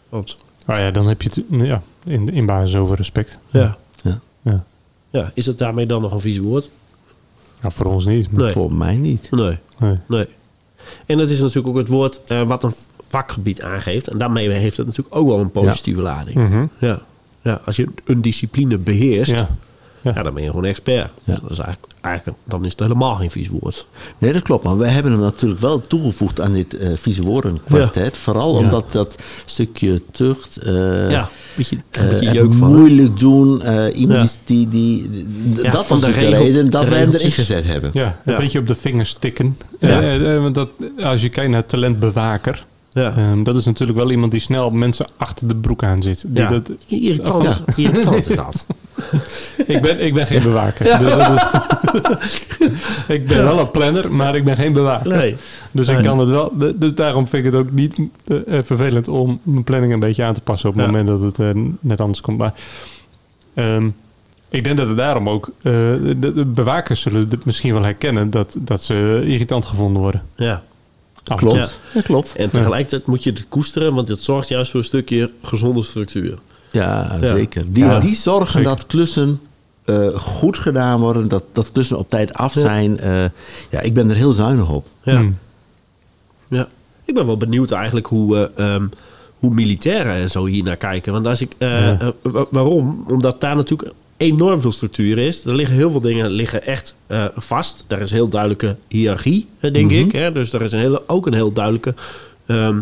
Klopt. 0.09 0.37
Maar 0.65 0.81
ja, 0.81 0.91
dan 0.91 1.07
heb 1.07 1.21
je 1.21 1.29
het 1.29 1.43
ja, 1.67 1.81
in, 2.05 2.29
in 2.33 2.45
basis 2.45 2.75
over 2.75 2.95
respect. 2.95 3.39
Ja. 3.49 3.77
Ja. 4.03 4.19
Ja. 4.41 4.63
Ja, 5.09 5.31
is 5.33 5.45
het 5.45 5.57
daarmee 5.57 5.85
dan 5.85 6.01
nog 6.01 6.11
een 6.11 6.19
vies 6.19 6.37
woord? 6.39 6.69
Nou, 7.61 7.73
voor 7.73 7.85
ons 7.85 8.05
niet. 8.05 8.31
maar- 8.31 8.43
Nee. 8.43 8.51
Voor 8.51 8.73
mij 8.73 8.95
niet. 8.95 9.27
Nee. 9.31 9.57
Nee. 9.77 9.97
Nee. 10.07 10.27
En 11.05 11.17
dat 11.17 11.29
is 11.29 11.39
natuurlijk 11.39 11.67
ook 11.67 11.77
het 11.77 11.87
woord 11.87 12.19
eh, 12.27 12.41
wat 12.43 12.63
een 12.63 12.73
vakgebied 13.07 13.61
aangeeft. 13.61 14.07
En 14.07 14.17
daarmee 14.17 14.49
heeft 14.49 14.77
het 14.77 14.85
natuurlijk 14.85 15.15
ook 15.15 15.27
wel 15.27 15.39
een 15.39 15.51
positieve 15.51 16.01
lading. 16.01 16.35
Mhm. 16.35 16.65
Ja. 16.79 16.99
ja. 17.41 17.61
Als 17.65 17.75
je 17.75 17.87
een 18.05 18.21
discipline 18.21 18.77
beheerst, 18.77 19.31
ja. 19.31 19.49
Ja. 20.01 20.23
dan 20.23 20.33
ben 20.33 20.43
je 20.43 20.49
gewoon 20.49 20.65
expert. 20.65 21.09
Ja. 21.23 21.33
Dus 21.33 21.39
dat 21.41 21.51
is 21.51 21.57
eigenlijk, 21.59 21.93
eigenlijk, 22.01 22.37
dan 22.43 22.65
is 22.65 22.71
het 22.71 22.79
helemaal 22.79 23.15
geen 23.15 23.31
vies 23.31 23.47
woord. 23.47 23.85
Nee, 24.17 24.33
dat 24.33 24.41
klopt. 24.41 24.63
Maar 24.63 24.77
we 24.77 24.87
hebben 24.87 25.11
hem 25.11 25.21
natuurlijk 25.21 25.61
wel 25.61 25.79
toegevoegd 25.79 26.41
aan 26.41 26.53
dit 26.53 26.73
eh 26.77 26.97
vieze 26.97 27.21
woordenkwartet. 27.23 28.17
Vooral 28.17 28.53
Ja. 28.53 28.59
omdat 28.59 28.91
dat 28.91 29.15
stukje 29.45 30.01
tucht... 30.11 30.57
eh, 30.57 31.09
ja, 31.11 31.29
beetje, 31.55 31.77
eh, 31.91 32.03
een 32.03 32.09
beetje 32.09 32.31
jeuk 32.31 32.53
van. 32.53 32.75
moeilijk 32.75 33.19
doen. 33.19 33.61
eh, 33.61 33.99
iemand 33.99 34.31
Ja. 34.33 34.39
die... 34.45 34.67
die, 34.69 35.09
die 35.09 35.63
Ja, 35.63 35.71
dat 35.71 35.85
van 35.85 35.99
was 35.99 36.05
de 36.09 36.11
reden 36.15 36.69
dat 36.69 36.83
de 36.83 36.89
we 36.89 36.95
hem 36.95 37.11
erin 37.13 37.31
gezet 37.31 37.65
hebben. 37.65 37.89
Ja, 37.93 38.19
een 38.25 38.31
Ja. 38.33 38.39
beetje 38.39 38.59
op 38.59 38.67
de 38.67 38.75
vingers 38.75 39.15
tikken. 39.19 39.57
Ja. 39.79 40.17
Want 40.39 40.55
dat, 40.55 40.69
als 41.01 41.21
je 41.21 41.29
kijkt 41.29 41.51
naar 41.51 41.65
talentbewaker, 41.65 42.65
Ja. 42.97 43.13
ehm, 43.17 43.43
dat 43.43 43.55
is 43.55 43.65
natuurlijk 43.65 43.97
wel 43.97 44.11
iemand 44.11 44.31
die 44.31 44.41
snel 44.41 44.69
mensen 44.71 45.05
achter 45.17 45.47
de 45.47 45.55
broek 45.55 45.83
aan 45.83 46.01
zit. 46.01 46.23
Die 46.27 46.41
Ja. 46.41 46.49
dat, 46.49 46.71
Irritant, 46.87 47.61
Ja. 47.65 47.73
irritant 47.75 48.27
is 48.29 48.35
dat. 48.35 48.65
ik, 49.67 49.81
ben, 49.81 49.99
ik 50.05 50.13
ben 50.13 50.27
geen 50.27 50.43
bewaker. 50.43 50.85
Dus 50.99 51.13
is- 52.19 52.41
ik 53.15 53.27
ben 53.27 53.43
wel 53.43 53.59
een 53.59 53.71
planner, 53.71 54.11
maar 54.13 54.35
ik 54.35 54.43
ben 54.43 54.55
geen 54.57 54.73
bewaker. 54.73 55.15
Nee. 55.17 55.35
Dus 55.71 55.87
ik 55.87 55.93
Nee. 55.95 56.03
kan 56.03 56.19
het 56.19 56.29
wel. 56.29 56.53
Dus 56.75 56.93
daarom 56.95 57.27
vind 57.27 57.45
ik 57.45 57.51
het 57.53 57.61
ook 57.61 57.73
niet 57.73 57.99
eh, 58.27 58.37
vervelend 58.61 59.07
om 59.07 59.39
mijn 59.43 59.63
planning 59.63 59.93
een 59.93 59.99
beetje 59.99 60.23
aan 60.23 60.33
te 60.33 60.41
passen 60.41 60.69
op 60.69 60.75
het 60.75 60.85
Ja. 60.85 60.91
moment 60.91 61.07
dat 61.07 61.21
het 61.21 61.39
eh, 61.39 61.61
net 61.79 62.01
anders 62.01 62.21
komt. 62.21 62.37
Maar 62.37 62.53
ehm, 63.53 63.87
ik 64.49 64.63
denk 64.63 64.77
dat 64.77 64.87
het 64.87 64.97
daarom 64.97 65.29
ook. 65.29 65.49
eh, 65.61 65.73
de, 66.19 66.33
de 66.33 66.45
bewakers 66.45 67.01
zullen 67.01 67.27
het 67.29 67.45
misschien 67.45 67.73
wel 67.73 67.83
herkennen 67.83 68.29
dat, 68.29 68.55
dat 68.59 68.83
ze 68.83 69.21
irritant 69.25 69.65
gevonden 69.65 70.01
worden. 70.01 70.21
Ja. 70.35 70.63
Klopt. 71.35 71.79
Ja. 71.93 72.01
klopt. 72.01 72.35
En 72.35 72.49
tegelijkertijd 72.49 73.05
moet 73.05 73.23
je 73.23 73.29
het 73.29 73.45
koesteren, 73.49 73.93
want 73.93 74.07
het 74.07 74.23
zorgt 74.23 74.47
juist 74.49 74.71
voor 74.71 74.79
een 74.79 74.85
stukje 74.85 75.31
gezonde 75.41 75.83
structuur. 75.83 76.37
Ja, 76.71 77.17
Ja. 77.21 77.27
zeker. 77.27 77.63
Die, 77.73 77.83
Ja, 77.83 77.99
die 77.99 78.15
zorgen 78.15 78.51
zeker. 78.51 78.69
dat 78.69 78.85
klussen 78.85 79.39
eh, 79.85 80.07
goed 80.19 80.57
gedaan 80.57 80.99
worden. 80.99 81.27
Dat, 81.27 81.43
dat 81.51 81.71
klussen 81.71 81.97
op 81.97 82.09
tijd 82.09 82.33
af 82.33 82.53
Ja. 82.53 82.61
zijn. 82.61 82.99
Eh, 82.99 83.23
ja, 83.69 83.79
ik 83.81 83.93
ben 83.93 84.09
er 84.09 84.15
heel 84.15 84.33
zuinig 84.33 84.69
op. 84.69 84.87
Ja. 85.03 85.15
Hmm. 85.17 85.37
Ja, 86.47 86.67
ik 87.05 87.13
ben 87.13 87.25
wel 87.25 87.37
benieuwd 87.37 87.71
eigenlijk 87.71 88.05
hoe, 88.07 88.51
eh, 88.55 88.73
ehm, 88.75 88.87
hoe 89.39 89.53
militairen 89.53 90.13
en 90.13 90.29
zo 90.29 90.45
hier 90.45 90.63
naar 90.63 90.75
kijken. 90.75 91.13
Want 91.13 91.27
als 91.27 91.41
ik, 91.41 91.51
waarom? 92.49 93.03
Omdat 93.07 93.41
daar 93.41 93.55
natuurlijk 93.55 93.91
enorm 94.17 94.61
veel 94.61 94.71
structuur 94.71 95.17
is. 95.17 95.45
Er 95.45 95.55
liggen 95.55 95.75
heel 95.75 95.91
veel 95.91 96.01
dingen 96.01 96.29
liggen 96.29 96.65
echt 96.65 96.95
eh, 97.07 97.25
vast. 97.35 97.83
Daar 97.87 98.01
is 98.01 98.11
heel 98.11 98.29
duidelijke 98.29 98.75
hiërarchie, 98.87 99.47
eh, 99.59 99.73
denk 99.73 99.91
Mhm. 99.91 99.99
ik. 99.99 100.11
Hè? 100.11 100.31
Dus 100.31 100.53
er 100.53 100.61
is 100.61 100.71
een 100.71 100.79
hele, 100.79 101.01
ook 101.07 101.25
een 101.27 101.33
heel 101.33 101.51
duidelijke 101.53 101.93
ehm, 102.45 102.79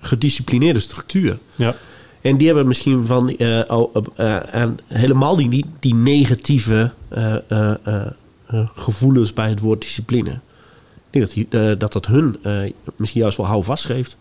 gedisciplineerde 0.00 0.80
structuur. 0.80 1.38
Ja. 1.56 1.74
En 2.20 2.36
die 2.36 2.46
hebben 2.46 2.66
misschien 2.66 3.06
van 3.06 3.36
eh, 3.36 3.64
al, 3.64 3.92
helemaal 4.86 5.36
die, 5.36 5.64
die, 5.80 5.94
negatieve 5.94 6.92
gevoelens 8.74 9.32
bij 9.32 9.48
het 9.48 9.60
woord 9.60 9.80
discipline. 9.80 10.30
Ik 10.30 10.38
denk 11.10 11.24
dat 11.24 11.34
die, 11.34 11.76
dat, 11.78 11.92
dat 11.92 12.06
hun 12.06 12.38
misschien 12.96 13.20
juist 13.20 13.36
wel 13.36 13.46
houvast 13.46 13.84
geeft. 13.84 14.16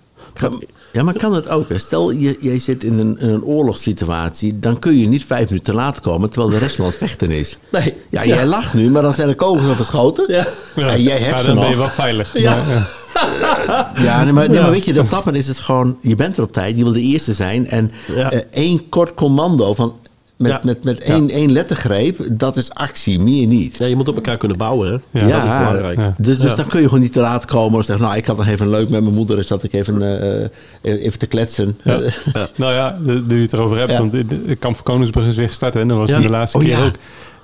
Ja, 0.91 1.03
maar 1.03 1.13
kan 1.17 1.33
het 1.33 1.49
ook? 1.49 1.69
hè? 1.69 1.77
Stel, 1.77 2.11
je, 2.11 2.37
jij 2.39 2.59
zit 2.59 2.83
in 2.83 2.99
een, 2.99 3.19
in 3.19 3.29
een 3.29 3.43
oorlogssituatie. 3.43 4.59
Dan 4.59 4.79
kun 4.79 4.99
je 4.99 5.07
niet 5.07 5.25
vijf 5.25 5.45
minuten 5.49 5.71
te 5.71 5.79
laat 5.79 5.99
komen 6.01 6.29
terwijl 6.29 6.51
de 6.51 6.57
rest 6.57 6.75
van 6.75 6.85
het 6.85 6.95
vechten 6.95 7.31
is. 7.31 7.57
Nee. 7.71 7.93
Ja, 8.09 8.25
jij 8.25 8.45
lacht 8.45 8.73
nu, 8.73 8.89
maar 8.89 9.01
dan 9.01 9.13
zijn 9.13 9.27
de 9.27 9.35
kogels 9.35 9.67
al 9.67 9.75
verschoten. 9.75 10.25
Ja. 10.27 10.47
Ja. 10.75 10.87
En 10.89 11.01
jij 11.01 11.17
hebt 11.19 11.31
Maar 11.33 11.45
dan 11.45 11.55
ben 11.59 11.69
je 11.69 11.75
wel 11.75 11.89
veilig. 11.89 12.37
Ja. 12.37 12.55
Maar, 12.55 12.67
ja. 12.69 12.85
Ja, 14.03 14.23
nee, 14.23 14.33
maar, 14.33 14.47
nee, 14.47 14.55
Ja. 14.57 14.61
maar 14.61 14.71
weet 14.71 14.85
je, 14.85 14.99
op 14.99 15.09
dat 15.09 15.25
moment 15.25 15.43
is 15.43 15.47
het 15.47 15.59
gewoon... 15.59 15.97
Je 16.01 16.15
bent 16.15 16.37
er 16.37 16.43
op 16.43 16.51
tijd, 16.51 16.77
je 16.77 16.83
wil 16.83 16.93
de 16.93 17.01
eerste 17.01 17.33
zijn. 17.33 17.67
En 17.69 17.91
Ja. 18.15 18.31
eh, 18.31 18.39
één 18.51 18.89
kort 18.89 19.13
commando 19.13 19.73
van... 19.73 19.95
Met, 20.37 20.51
Ja. 20.51 20.59
met, 20.63 20.83
met 20.83 20.99
één, 20.99 21.29
één 21.29 21.51
lettergreep, 21.51 22.25
dat 22.31 22.57
is 22.57 22.73
actie, 22.73 23.19
meer 23.19 23.47
niet. 23.47 23.77
Ja, 23.77 23.85
je 23.85 23.95
moet 23.95 24.07
op 24.07 24.15
elkaar 24.15 24.37
kunnen 24.37 24.57
bouwen. 24.57 25.01
Hè? 25.11 25.19
Ja. 25.19 25.27
Dat 25.27 25.43
is 25.43 25.49
belangrijk. 25.59 25.97
Ja. 25.97 26.13
Dus, 26.17 26.39
dus 26.39 26.49
Ja. 26.51 26.55
dan 26.57 26.67
kun 26.67 26.79
je 26.81 26.85
gewoon 26.87 27.01
niet 27.03 27.13
te 27.13 27.19
laat 27.19 27.45
komen. 27.45 27.79
Of 27.79 27.85
zeggen, 27.85 28.05
nou, 28.05 28.17
ik 28.17 28.25
had 28.25 28.37
nog 28.37 28.47
even 28.47 28.69
leuk 28.69 28.89
met 28.89 29.01
mijn 29.01 29.13
moeder. 29.15 29.35
Dus 29.35 29.47
zat 29.47 29.63
ik 29.63 29.73
even, 29.73 30.01
eh, 30.21 30.43
eh, 30.43 30.49
even 30.81 31.19
te 31.19 31.27
kletsen. 31.27 31.77
Ja. 31.83 31.99
Nou 32.55 32.73
ja, 32.73 32.97
nu 33.01 33.35
je 33.35 33.41
het 33.41 33.53
erover 33.53 33.77
hebt, 33.77 33.91
Ja. 33.91 33.97
want 33.97 34.11
de, 34.11 34.25
de 34.45 34.55
Kamp 34.55 34.75
van 34.75 34.83
Koningsbrug 34.85 35.25
is 35.25 35.35
weer 35.35 35.47
gestart. 35.49 35.75
En 35.75 35.87
dat 35.87 35.97
was 35.97 36.09
Ja. 36.09 36.15
die 36.17 36.25
de 36.25 36.31
laatste 36.31 36.57
Oh, 36.57 36.63
keer 36.63 36.77
ja. 36.77 36.85
ook. 36.85 36.95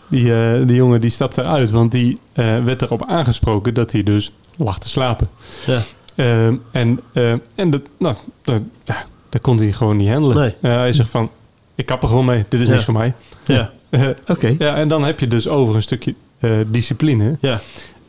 Die, 0.07 0.33
eh, 0.33 0.67
die 0.67 0.75
jongen 0.75 1.01
die 1.01 1.09
stapte 1.09 1.41
eruit, 1.41 1.71
want 1.71 1.91
die 1.91 2.19
eh, 2.33 2.63
werd 2.63 2.81
erop 2.81 3.05
aangesproken 3.07 3.73
dat 3.73 3.91
hij 3.91 4.03
dus 4.03 4.31
lag 4.57 4.79
te 4.79 4.89
slapen. 4.89 5.27
Ja. 5.65 5.81
Ehm, 6.15 6.55
en 6.71 6.99
eh, 7.13 7.33
en 7.55 7.69
dat, 7.69 7.81
nou, 7.99 8.15
dat, 8.41 8.61
ja, 8.83 9.05
dat 9.29 9.41
kon 9.41 9.57
hij 9.57 9.71
gewoon 9.71 9.97
niet 9.97 10.09
handelen. 10.09 10.53
Nee. 10.61 10.71
Hij 10.73 10.93
zegt 10.93 11.09
van, 11.09 11.29
ik 11.75 11.85
kap 11.85 12.01
er 12.01 12.07
gewoon 12.07 12.25
mee, 12.25 12.43
dit 12.49 12.59
is 12.61 12.67
Ja. 12.67 12.73
niks 12.73 12.85
voor 12.85 12.93
mij. 12.93 13.13
Ja. 13.45 13.71
Oké. 14.27 14.55
ja, 14.59 14.75
en 14.75 14.87
dan 14.87 15.03
heb 15.03 15.19
je 15.19 15.27
dus 15.27 15.47
over 15.47 15.75
een 15.75 15.81
stukje 15.81 16.13
eh, 16.39 16.51
discipline. 16.67 17.37
ja, 17.41 17.61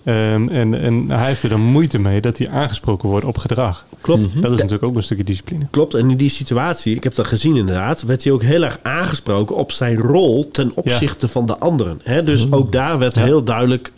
Ehm, 0.04 0.48
en, 0.48 0.80
en 0.80 1.10
hij 1.10 1.26
heeft 1.26 1.42
er 1.42 1.48
dan 1.48 1.60
moeite 1.60 1.98
mee 1.98 2.20
dat 2.20 2.38
hij 2.38 2.48
aangesproken 2.50 3.08
wordt 3.08 3.26
op 3.26 3.38
gedrag. 3.38 3.84
klopt. 4.00 4.20
Mhm. 4.20 4.40
Dat 4.40 4.50
is 4.52 4.56
natuurlijk 4.56 4.82
ook 4.84 4.96
een 4.96 5.02
stukje 5.02 5.24
discipline. 5.24 5.66
Klopt, 5.70 5.94
en 5.94 6.10
in 6.10 6.16
die 6.16 6.28
situatie, 6.28 6.94
ik 6.96 7.04
heb 7.04 7.14
dat 7.14 7.26
gezien 7.26 7.56
inderdaad, 7.56 8.02
werd 8.02 8.24
hij 8.24 8.32
ook 8.32 8.42
heel 8.42 8.62
erg 8.62 8.78
aangesproken 8.82 9.56
op 9.56 9.72
zijn 9.72 9.96
rol 9.96 10.50
ten 10.50 10.72
opzichte 10.74 11.28
van 11.28 11.46
de 11.46 11.58
anderen. 11.58 12.00
Hè? 12.02 12.22
Dus 12.22 12.52
ook 12.52 12.72
daar 12.72 12.98
werd 12.98 13.14
Ja. 13.14 13.22
heel 13.22 13.44
duidelijk, 13.44 13.92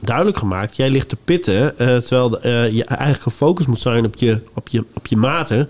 duidelijk 0.00 0.36
gemaakt, 0.38 0.76
jij 0.76 0.90
ligt 0.90 1.08
te 1.08 1.16
pitten, 1.24 1.78
eh, 1.78 1.96
terwijl 1.96 2.28
de, 2.30 2.38
eh, 2.38 2.70
je 2.72 2.84
eigenlijk 2.84 3.22
gefocust 3.22 3.68
moet 3.68 3.80
zijn 3.80 4.04
op 4.04 4.14
je, 4.16 4.40
op 4.54 4.68
je, 4.68 4.84
op 4.94 5.06
je 5.06 5.16
maten. 5.16 5.68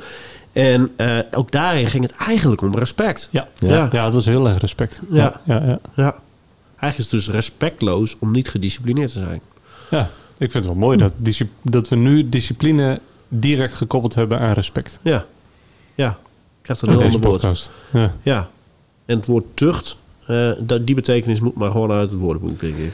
En 0.52 0.92
eh, 0.96 1.18
ook 1.30 1.50
daarin 1.50 1.86
ging 1.86 2.02
het 2.04 2.16
eigenlijk 2.16 2.60
om 2.62 2.74
respect. 2.76 3.28
Ja, 3.30 3.48
Ja. 3.58 3.88
ja. 3.92 4.04
het 4.04 4.14
was 4.14 4.24
heel 4.24 4.48
erg 4.48 4.58
respect. 4.58 5.00
Ja. 5.10 5.40
ja, 5.44 5.62
ja. 5.64 5.78
Ja. 5.94 6.14
Eigenlijk 6.76 6.96
is 6.96 6.96
het 6.96 7.10
dus 7.10 7.28
respectloos 7.34 8.16
om 8.18 8.30
niet 8.30 8.48
gedisciplineerd 8.48 9.12
te 9.12 9.18
zijn. 9.24 9.40
Ja, 9.90 10.00
ik 10.38 10.50
vind 10.50 10.52
het 10.54 10.64
wel 10.64 10.74
mooi 10.74 10.96
dat, 10.98 11.12
dat 11.62 11.88
we 11.88 11.96
nu 11.96 12.28
discipline 12.28 13.00
direct 13.28 13.74
gekoppeld 13.74 14.14
hebben 14.14 14.38
aan 14.38 14.52
respect. 14.52 14.98
Ja, 15.02 15.24
ja. 15.94 16.18
Krijgt 16.62 16.82
een 16.82 16.88
In 16.88 16.94
heel 16.94 17.02
deze 17.04 17.14
ander 17.14 17.30
woord. 17.30 17.40
podcast. 17.42 17.70
Ja. 17.92 18.14
Ja. 18.22 18.48
En 19.04 19.16
het 19.16 19.26
woord 19.26 19.44
tucht, 19.54 19.96
dat- 20.58 20.86
die 20.86 20.94
betekenis 20.94 21.40
moet 21.40 21.54
maar 21.54 21.70
gewoon 21.70 21.90
uit 21.90 22.10
het 22.10 22.18
woordenboek, 22.20 22.60
denk 22.60 22.76
ik. 22.76 22.92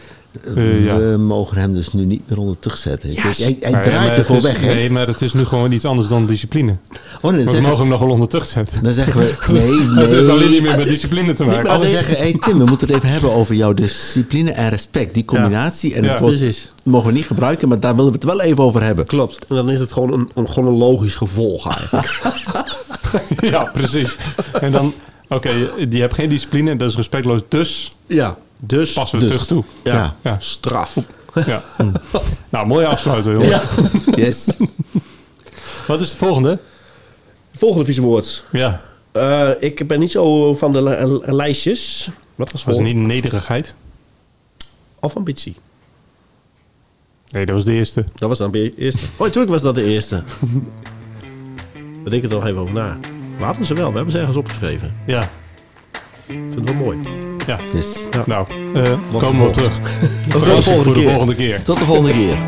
Eh, 0.56 0.84
ja. 0.84 0.96
We 0.96 1.16
mogen 1.18 1.56
hem 1.56 1.74
dus 1.74 1.92
nu 1.92 2.04
niet 2.04 2.20
meer 2.28 2.38
onder 2.38 2.58
tucht 2.58 2.78
zetten. 2.78 3.12
Yes. 3.12 3.38
Hij, 3.38 3.56
hij 3.60 3.70
Maar 3.70 3.84
ja, 3.84 3.90
draait 3.90 4.16
ervoor 4.18 4.36
is- 4.36 4.42
weg, 4.42 4.60
hè? 4.60 4.74
Nee, 4.74 4.90
maar 4.90 5.06
het 5.06 5.22
is 5.22 5.32
nu 5.32 5.44
gewoon 5.44 5.72
iets 5.72 5.84
anders 5.84 6.08
dan 6.08 6.26
discipline. 6.26 6.70
Oh, 6.72 6.76
nee, 6.76 7.00
Maar 7.20 7.32
dan, 7.32 7.32
we 7.32 7.44
zeggen, 7.44 7.62
mogen 7.62 7.78
hem 7.78 7.88
nog 7.88 7.98
wel 8.00 8.10
onder 8.10 8.28
tucht 8.28 8.48
zetten. 8.48 8.82
dan 8.82 8.92
zeggen 8.92 9.16
we... 9.20 9.52
Nee, 9.52 9.70
nee. 9.94 10.04
Het 10.04 10.10
heeft 10.10 10.28
alleen 10.28 10.50
niet 10.50 10.62
meer 10.62 10.76
met 10.76 10.88
discipline 10.88 11.34
te 11.34 11.44
maken. 11.44 11.70
Oh, 11.70 11.78
we 11.80 11.88
zeggen, 11.88 12.16
hey 12.16 12.36
Tim, 12.40 12.58
we 12.58 12.64
moeten 12.64 12.86
het 12.86 12.96
even 12.96 13.08
hebben 13.08 13.32
over 13.32 13.54
jouw 13.54 13.72
discipline 13.74 14.50
en 14.52 14.68
respect. 14.68 15.14
Die 15.14 15.24
combinatie. 15.24 15.94
En 15.94 16.02
Ja. 16.02 16.10
het 16.10 16.20
woord 16.20 16.38
Precies. 16.38 16.72
mogen 16.84 17.06
we 17.06 17.12
niet 17.12 17.26
gebruiken, 17.26 17.68
maar 17.68 17.80
daar 17.80 17.94
willen 17.96 18.10
we 18.12 18.16
het 18.16 18.24
wel 18.26 18.40
even 18.40 18.64
over 18.64 18.82
hebben. 18.82 19.06
Klopt. 19.06 19.38
En 19.48 19.54
dan 19.56 19.70
is 19.70 19.80
het 19.80 19.92
gewoon 19.92 20.12
een, 20.12 20.28
een, 20.34 20.48
gewoon 20.48 20.68
een 20.72 20.78
logisch 20.78 21.14
gevolg 21.16 21.68
eigenlijk. 21.70 22.20
ja, 23.52 23.64
precies. 23.72 24.16
En 24.60 24.70
dan, 24.72 24.92
oké, 25.28 25.70
die 25.88 26.00
hebt 26.00 26.14
geen 26.14 26.28
discipline, 26.28 26.76
dat 26.76 26.88
is 26.90 26.96
respectloos, 26.96 27.40
dus 27.48 27.90
ja. 28.06 28.38
Dus, 28.60 28.92
passen 28.92 29.18
we 29.18 29.24
Dus. 29.24 29.32
terug 29.34 29.46
toe. 29.48 29.64
ja, 29.84 29.94
Ja. 29.94 30.16
Ja. 30.22 30.36
straf. 30.40 30.96
Ja. 31.46 31.62
nou, 32.50 32.66
mooie 32.66 32.86
afsluiter, 32.86 33.32
jongen. 33.32 33.48
Ja. 33.48 33.62
Yes. 34.24 34.56
Wat 35.86 36.00
is 36.00 36.10
de 36.10 36.16
volgende? 36.16 36.58
Volgende 37.52 37.84
vieze 37.84 38.00
woord. 38.00 38.44
Ja, 38.52 38.80
Eh, 39.12 39.50
ik 39.60 39.86
ben 39.86 39.98
niet 40.00 40.10
zo 40.10 40.54
van 40.54 40.72
de 40.72 40.82
li- 40.82 41.32
lijstjes. 41.34 42.08
Wat 42.34 42.52
was 42.52 42.64
was 42.64 42.74
het 42.76 42.84
niet 42.84 42.96
nederigheid? 42.96 43.74
Of 45.00 45.16
ambitie. 45.16 45.56
Nee, 47.30 47.46
dat 47.46 47.54
was 47.54 47.64
de 47.64 47.72
eerste. 47.72 48.04
Dat 48.14 48.28
was 48.28 48.38
dan 48.38 48.50
de 48.50 48.74
eerste. 48.76 49.00
Oh, 49.16 49.20
natuurlijk 49.20 49.52
was 49.52 49.62
dat 49.62 49.74
de 49.74 49.82
eerste. 49.84 50.22
We 52.04 52.10
denken 52.10 52.28
er 52.30 52.34
nog 52.36 52.46
even 52.46 52.60
over 52.60 52.74
na. 52.74 52.98
We 53.38 53.44
hadden 53.44 53.64
ze 53.64 53.74
wel. 53.74 53.88
We 53.90 53.94
hebben 53.94 54.12
ze 54.12 54.18
ergens 54.18 54.37
opgeschreven. 54.37 54.94
Ja, 55.07 55.20
Ik 55.22 55.29
vind 56.27 56.55
het 56.55 56.64
wel 56.64 56.74
mooi. 56.74 56.98
ja. 57.46 57.59
yes. 57.74 57.98
Nou, 58.27 58.46
eh, 58.74 58.83
komen 59.18 59.46
we 59.46 59.51
terug. 59.51 59.81
Tot 60.29 60.44
de 60.44 60.62
volgende 60.62 61.35
keer. 61.35 61.62
Tot 61.62 61.79
de 61.79 61.85
volgende 61.85 62.12
keer. 62.12 62.38